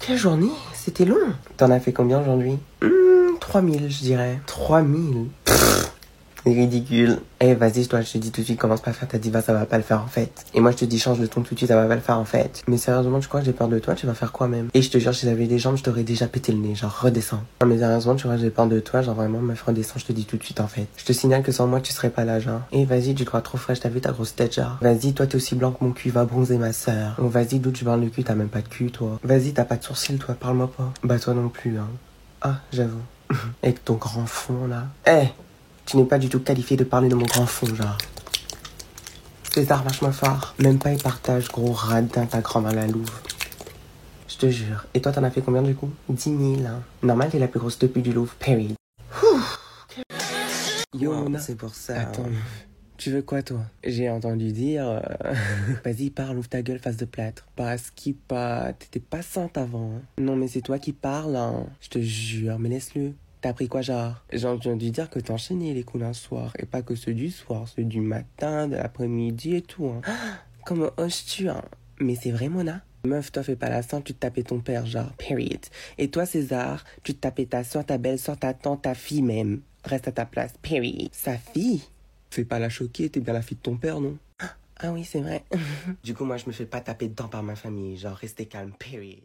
quelle 0.00 0.16
journée 0.16 0.50
C'était 0.74 1.04
long 1.04 1.16
T'en 1.56 1.70
as 1.70 1.80
fait 1.80 1.92
combien 1.92 2.20
aujourd'hui? 2.20 2.58
3000, 3.40 3.82
hmm, 3.82 3.88
je 3.88 4.00
dirais. 4.00 4.38
3000 4.46 5.26
ridicule. 6.44 7.18
Eh, 7.40 7.54
vas-y, 7.54 7.86
toi, 7.86 8.00
je 8.02 8.12
te 8.12 8.18
dis 8.18 8.30
tout 8.30 8.40
de 8.40 8.46
suite, 8.46 8.58
commence 8.58 8.80
pas 8.80 8.90
à 8.90 8.94
faire 8.94 9.08
ta 9.08 9.18
diva, 9.18 9.40
ça 9.40 9.52
va 9.52 9.64
pas 9.66 9.76
le 9.76 9.82
faire 9.82 10.02
en 10.02 10.06
fait. 10.06 10.44
Et 10.54 10.60
moi, 10.60 10.70
je 10.72 10.76
te 10.76 10.84
dis, 10.84 10.98
change 10.98 11.18
de 11.18 11.26
ton 11.26 11.42
tout 11.42 11.54
de 11.54 11.58
suite, 11.58 11.68
ça 11.68 11.76
va 11.76 11.86
pas 11.86 11.94
le 11.94 12.00
faire 12.00 12.18
en 12.18 12.24
fait. 12.24 12.62
Mais 12.68 12.76
sérieusement, 12.76 13.20
tu 13.20 13.28
crois 13.28 13.40
que 13.40 13.46
j'ai 13.46 13.52
peur 13.52 13.68
de 13.68 13.78
toi, 13.78 13.94
tu 13.94 14.06
vas 14.06 14.14
faire 14.14 14.32
quoi 14.32 14.48
même? 14.48 14.68
Et 14.74 14.82
je 14.82 14.90
te 14.90 14.98
jure, 14.98 15.14
si 15.14 15.26
j'avais 15.26 15.46
des 15.46 15.58
jambes, 15.58 15.76
je 15.76 15.82
t'aurais 15.82 16.02
déjà 16.02 16.26
pété 16.26 16.52
le 16.52 16.58
nez, 16.58 16.74
genre 16.74 17.00
redescends. 17.00 17.42
Non, 17.60 17.66
mais 17.66 17.78
sérieusement, 17.78 18.14
tu 18.14 18.26
vois, 18.26 18.36
j'ai 18.36 18.50
peur 18.50 18.66
de 18.66 18.80
toi, 18.80 19.02
genre 19.02 19.14
vraiment, 19.14 19.40
meuf, 19.40 19.62
redescends, 19.62 19.98
je 19.98 20.06
te 20.06 20.12
dis 20.12 20.24
tout 20.24 20.36
de 20.36 20.42
suite 20.42 20.60
en 20.60 20.68
fait. 20.68 20.86
Je 20.96 21.04
te 21.04 21.12
signale 21.12 21.42
que 21.42 21.52
sans 21.52 21.66
moi, 21.66 21.80
tu 21.80 21.92
serais 21.92 22.10
pas 22.10 22.24
là, 22.24 22.40
genre. 22.40 22.60
Eh, 22.72 22.84
vas-y, 22.84 23.14
tu 23.14 23.24
crois 23.24 23.40
trop 23.40 23.58
fraîche, 23.58 23.80
t'as 23.80 23.88
vu 23.88 24.00
ta 24.00 24.12
grosse 24.12 24.34
tête, 24.34 24.54
genre. 24.54 24.78
Vas-y, 24.80 25.12
toi, 25.12 25.26
t'es 25.26 25.36
aussi 25.36 25.54
blanc 25.54 25.72
que 25.72 25.84
mon 25.84 25.92
cul, 25.92 26.10
va 26.10 26.24
bronzer 26.24 26.58
ma 26.58 26.72
sœur. 26.72 27.16
Oh, 27.18 27.28
vas-y, 27.28 27.58
d'où 27.58 27.70
tu 27.70 27.84
parles 27.84 28.02
de 28.02 28.08
cul, 28.08 28.24
t'as 28.24 28.34
même 28.34 28.48
pas 28.48 28.62
de 28.62 28.68
cul, 28.68 28.90
toi. 28.90 29.18
Vas-y, 29.22 29.52
t'as 29.52 29.64
pas 29.64 29.76
de 29.76 29.84
sourcils, 29.84 30.18
toi, 30.18 30.34
parle-moi 30.38 30.70
pas. 30.76 30.92
Bah, 31.02 31.18
toi 31.18 31.34
non 31.34 31.48
plus, 31.48 31.78
hein. 31.78 31.88
Ah, 32.42 32.56
j'avoue. 32.72 33.02
Avec 33.62 33.84
ton 33.84 33.94
grand 33.94 34.26
fond, 34.26 34.66
là. 34.66 34.86
Eh, 35.06 35.28
tu 35.90 35.96
n'es 35.96 36.04
pas 36.04 36.18
du 36.18 36.28
tout 36.28 36.38
qualifié 36.38 36.76
de 36.76 36.84
parler 36.84 37.08
de 37.08 37.16
mon 37.16 37.26
grand 37.26 37.46
fond, 37.46 37.66
genre. 37.74 37.98
César, 39.52 39.82
vachement 39.82 40.12
fort. 40.12 40.54
Même 40.60 40.78
pas 40.78 40.92
il 40.92 41.02
partage, 41.02 41.48
gros 41.48 41.72
radin, 41.72 42.26
ta 42.26 42.40
grand-mère 42.40 42.72
la 42.72 42.86
Louvre. 42.86 43.20
Je 44.28 44.36
te 44.36 44.48
jure. 44.48 44.86
Et 44.94 45.00
toi, 45.00 45.10
t'en 45.10 45.24
as 45.24 45.30
fait 45.32 45.40
combien 45.40 45.62
du 45.62 45.74
coup? 45.74 45.90
10 46.08 46.22
000. 46.22 46.38
Hein. 46.66 46.82
Normal, 47.02 47.30
t'es 47.30 47.40
la 47.40 47.48
plus 47.48 47.58
grosse 47.58 47.78
depuis 47.80 48.02
du 48.02 48.12
Louvre, 48.12 48.32
Perry. 48.38 48.74
Yo, 50.94 51.12
Mona. 51.12 51.40
C'est 51.40 51.56
pour 51.56 51.74
ça. 51.74 52.00
Attends. 52.02 52.26
Tu 52.96 53.10
veux 53.10 53.22
quoi, 53.22 53.42
toi? 53.42 53.62
J'ai 53.82 54.08
entendu 54.10 54.52
dire. 54.52 54.86
euh, 54.88 55.00
Vas-y, 55.84 56.10
parle, 56.10 56.38
ouvre 56.38 56.48
ta 56.48 56.62
gueule, 56.62 56.78
face 56.78 56.98
de 56.98 57.06
plâtre. 57.06 57.46
Parce 57.56 57.90
qu'il 57.90 58.14
pas. 58.14 58.72
T'étais 58.74 59.00
pas 59.00 59.22
sainte 59.22 59.58
avant. 59.58 59.90
hein. 59.96 60.02
Non, 60.20 60.36
mais 60.36 60.46
c'est 60.46 60.60
toi 60.60 60.78
qui 60.78 60.92
parles, 60.92 61.34
hein. 61.34 61.66
Je 61.80 61.88
te 61.88 61.98
jure, 61.98 62.58
mais 62.60 62.68
laisse-le. 62.68 63.14
T'as 63.40 63.50
appris 63.50 63.68
quoi, 63.68 63.80
genre? 63.80 64.22
J'ai 64.32 64.46
entendu 64.46 64.90
dire 64.90 65.08
que 65.08 65.18
t'enchaînais 65.18 65.72
les 65.72 65.82
coups 65.82 66.02
d'un 66.04 66.12
soir. 66.12 66.52
Et 66.58 66.66
pas 66.66 66.82
que 66.82 66.94
ceux 66.94 67.14
du 67.14 67.30
soir, 67.30 67.66
ceux 67.68 67.84
du 67.84 68.00
matin, 68.00 68.68
de 68.68 68.76
l'après-midi 68.76 69.56
et 69.56 69.62
tout, 69.62 69.86
hein. 69.86 70.02
Comment 70.66 70.90
oses-tu, 70.98 71.48
hein 71.48 71.62
Mais 72.00 72.14
c'est 72.16 72.32
vrai, 72.32 72.50
Mona? 72.50 72.82
Meuf, 73.04 73.32
toi, 73.32 73.42
fais 73.42 73.56
pas 73.56 73.70
la 73.70 73.80
sainte, 73.80 74.04
tu 74.04 74.12
te 74.12 74.18
tapais 74.18 74.42
ton 74.42 74.60
père, 74.60 74.84
genre, 74.84 75.10
period. 75.14 75.60
Et 75.96 76.08
toi, 76.10 76.26
César, 76.26 76.84
tu 77.02 77.14
te 77.14 77.20
tapais 77.20 77.46
ta 77.46 77.64
soeur, 77.64 77.86
ta 77.86 77.96
belle-soeur, 77.96 78.36
ta 78.36 78.52
tante, 78.52 78.82
ta 78.82 78.94
fille 78.94 79.22
même. 79.22 79.62
Reste 79.84 80.08
à 80.08 80.12
ta 80.12 80.26
place, 80.26 80.52
period. 80.60 81.08
Sa 81.12 81.38
fille? 81.38 81.82
Fais 82.30 82.44
pas 82.44 82.58
la 82.58 82.68
choquer, 82.68 83.08
t'es 83.08 83.20
bien 83.20 83.32
la 83.32 83.40
fille 83.40 83.56
de 83.56 83.62
ton 83.62 83.76
père, 83.76 84.00
non? 84.00 84.18
Ah 84.82 84.92
oui, 84.92 85.04
c'est 85.04 85.20
vrai. 85.20 85.44
du 86.04 86.14
coup, 86.14 86.24
moi, 86.24 86.38
je 86.38 86.46
me 86.46 86.52
fais 86.52 86.64
pas 86.64 86.80
taper 86.80 87.08
dedans 87.08 87.28
par 87.28 87.42
ma 87.42 87.54
famille. 87.54 87.98
Genre, 87.98 88.16
restez 88.16 88.46
calme, 88.46 88.72
period. 88.78 89.20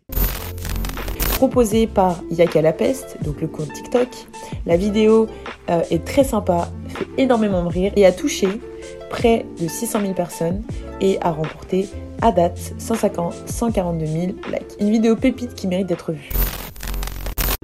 Proposé 1.35 1.85
par 1.85 2.23
Yaka 2.31 2.61
la 2.61 2.71
peste, 2.71 3.17
donc 3.23 3.41
le 3.41 3.47
compte 3.47 3.71
TikTok. 3.73 4.07
La 4.65 4.77
vidéo 4.77 5.27
euh, 5.69 5.81
est 5.91 6.05
très 6.05 6.23
sympa, 6.23 6.69
fait 6.87 7.05
énormément 7.17 7.67
rire 7.67 7.91
et 7.97 8.05
a 8.05 8.13
touché 8.13 8.47
près 9.09 9.45
de 9.59 9.67
600 9.67 10.01
000 10.01 10.13
personnes 10.13 10.63
et 11.01 11.17
a 11.21 11.31
remporté 11.31 11.89
à 12.21 12.31
date 12.31 12.73
150, 12.77 13.33
142 13.47 14.05
000 14.05 14.15
likes. 14.25 14.35
Une 14.79 14.89
vidéo 14.89 15.17
pépite 15.17 15.55
qui 15.55 15.67
mérite 15.67 15.87
d'être 15.87 16.13
vue. 16.13 16.29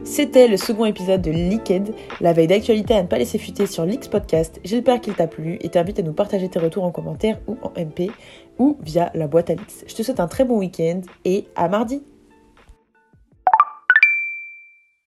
C'était 0.04 0.50
le 0.50 0.58
second 0.58 0.86
épisode 0.86 1.22
de 1.22 1.32
Leaked, 1.32 1.94
la 2.20 2.34
veille 2.34 2.48
d'actualité 2.48 2.94
à 2.94 3.02
ne 3.02 3.08
pas 3.08 3.18
laisser 3.18 3.38
fuiter 3.38 3.68
sur 3.68 3.86
Leaks 3.86 4.10
Podcast. 4.10 4.60
J'espère 4.66 5.00
qu'il 5.00 5.14
t'a 5.14 5.28
plu 5.28 5.58
et 5.62 5.70
t'invite 5.70 6.00
à 6.00 6.02
nous 6.02 6.12
partager 6.12 6.50
tes 6.50 6.60
retours 6.60 6.84
en 6.84 6.92
commentaire 6.92 7.40
ou 7.48 7.56
en 7.62 7.72
MP 7.80 8.12
ou 8.60 8.78
via 8.82 9.12
la 9.14 9.28
boîte 9.28 9.50
à 9.50 9.54
Leaks. 9.54 9.86
Je 9.88 9.96
te 9.96 10.04
souhaite 10.04 10.20
un 10.20 10.28
très 10.28 10.44
bon 10.44 10.58
week-end 10.58 11.00
et 11.24 11.48
à 11.56 11.70
mardi 11.70 12.04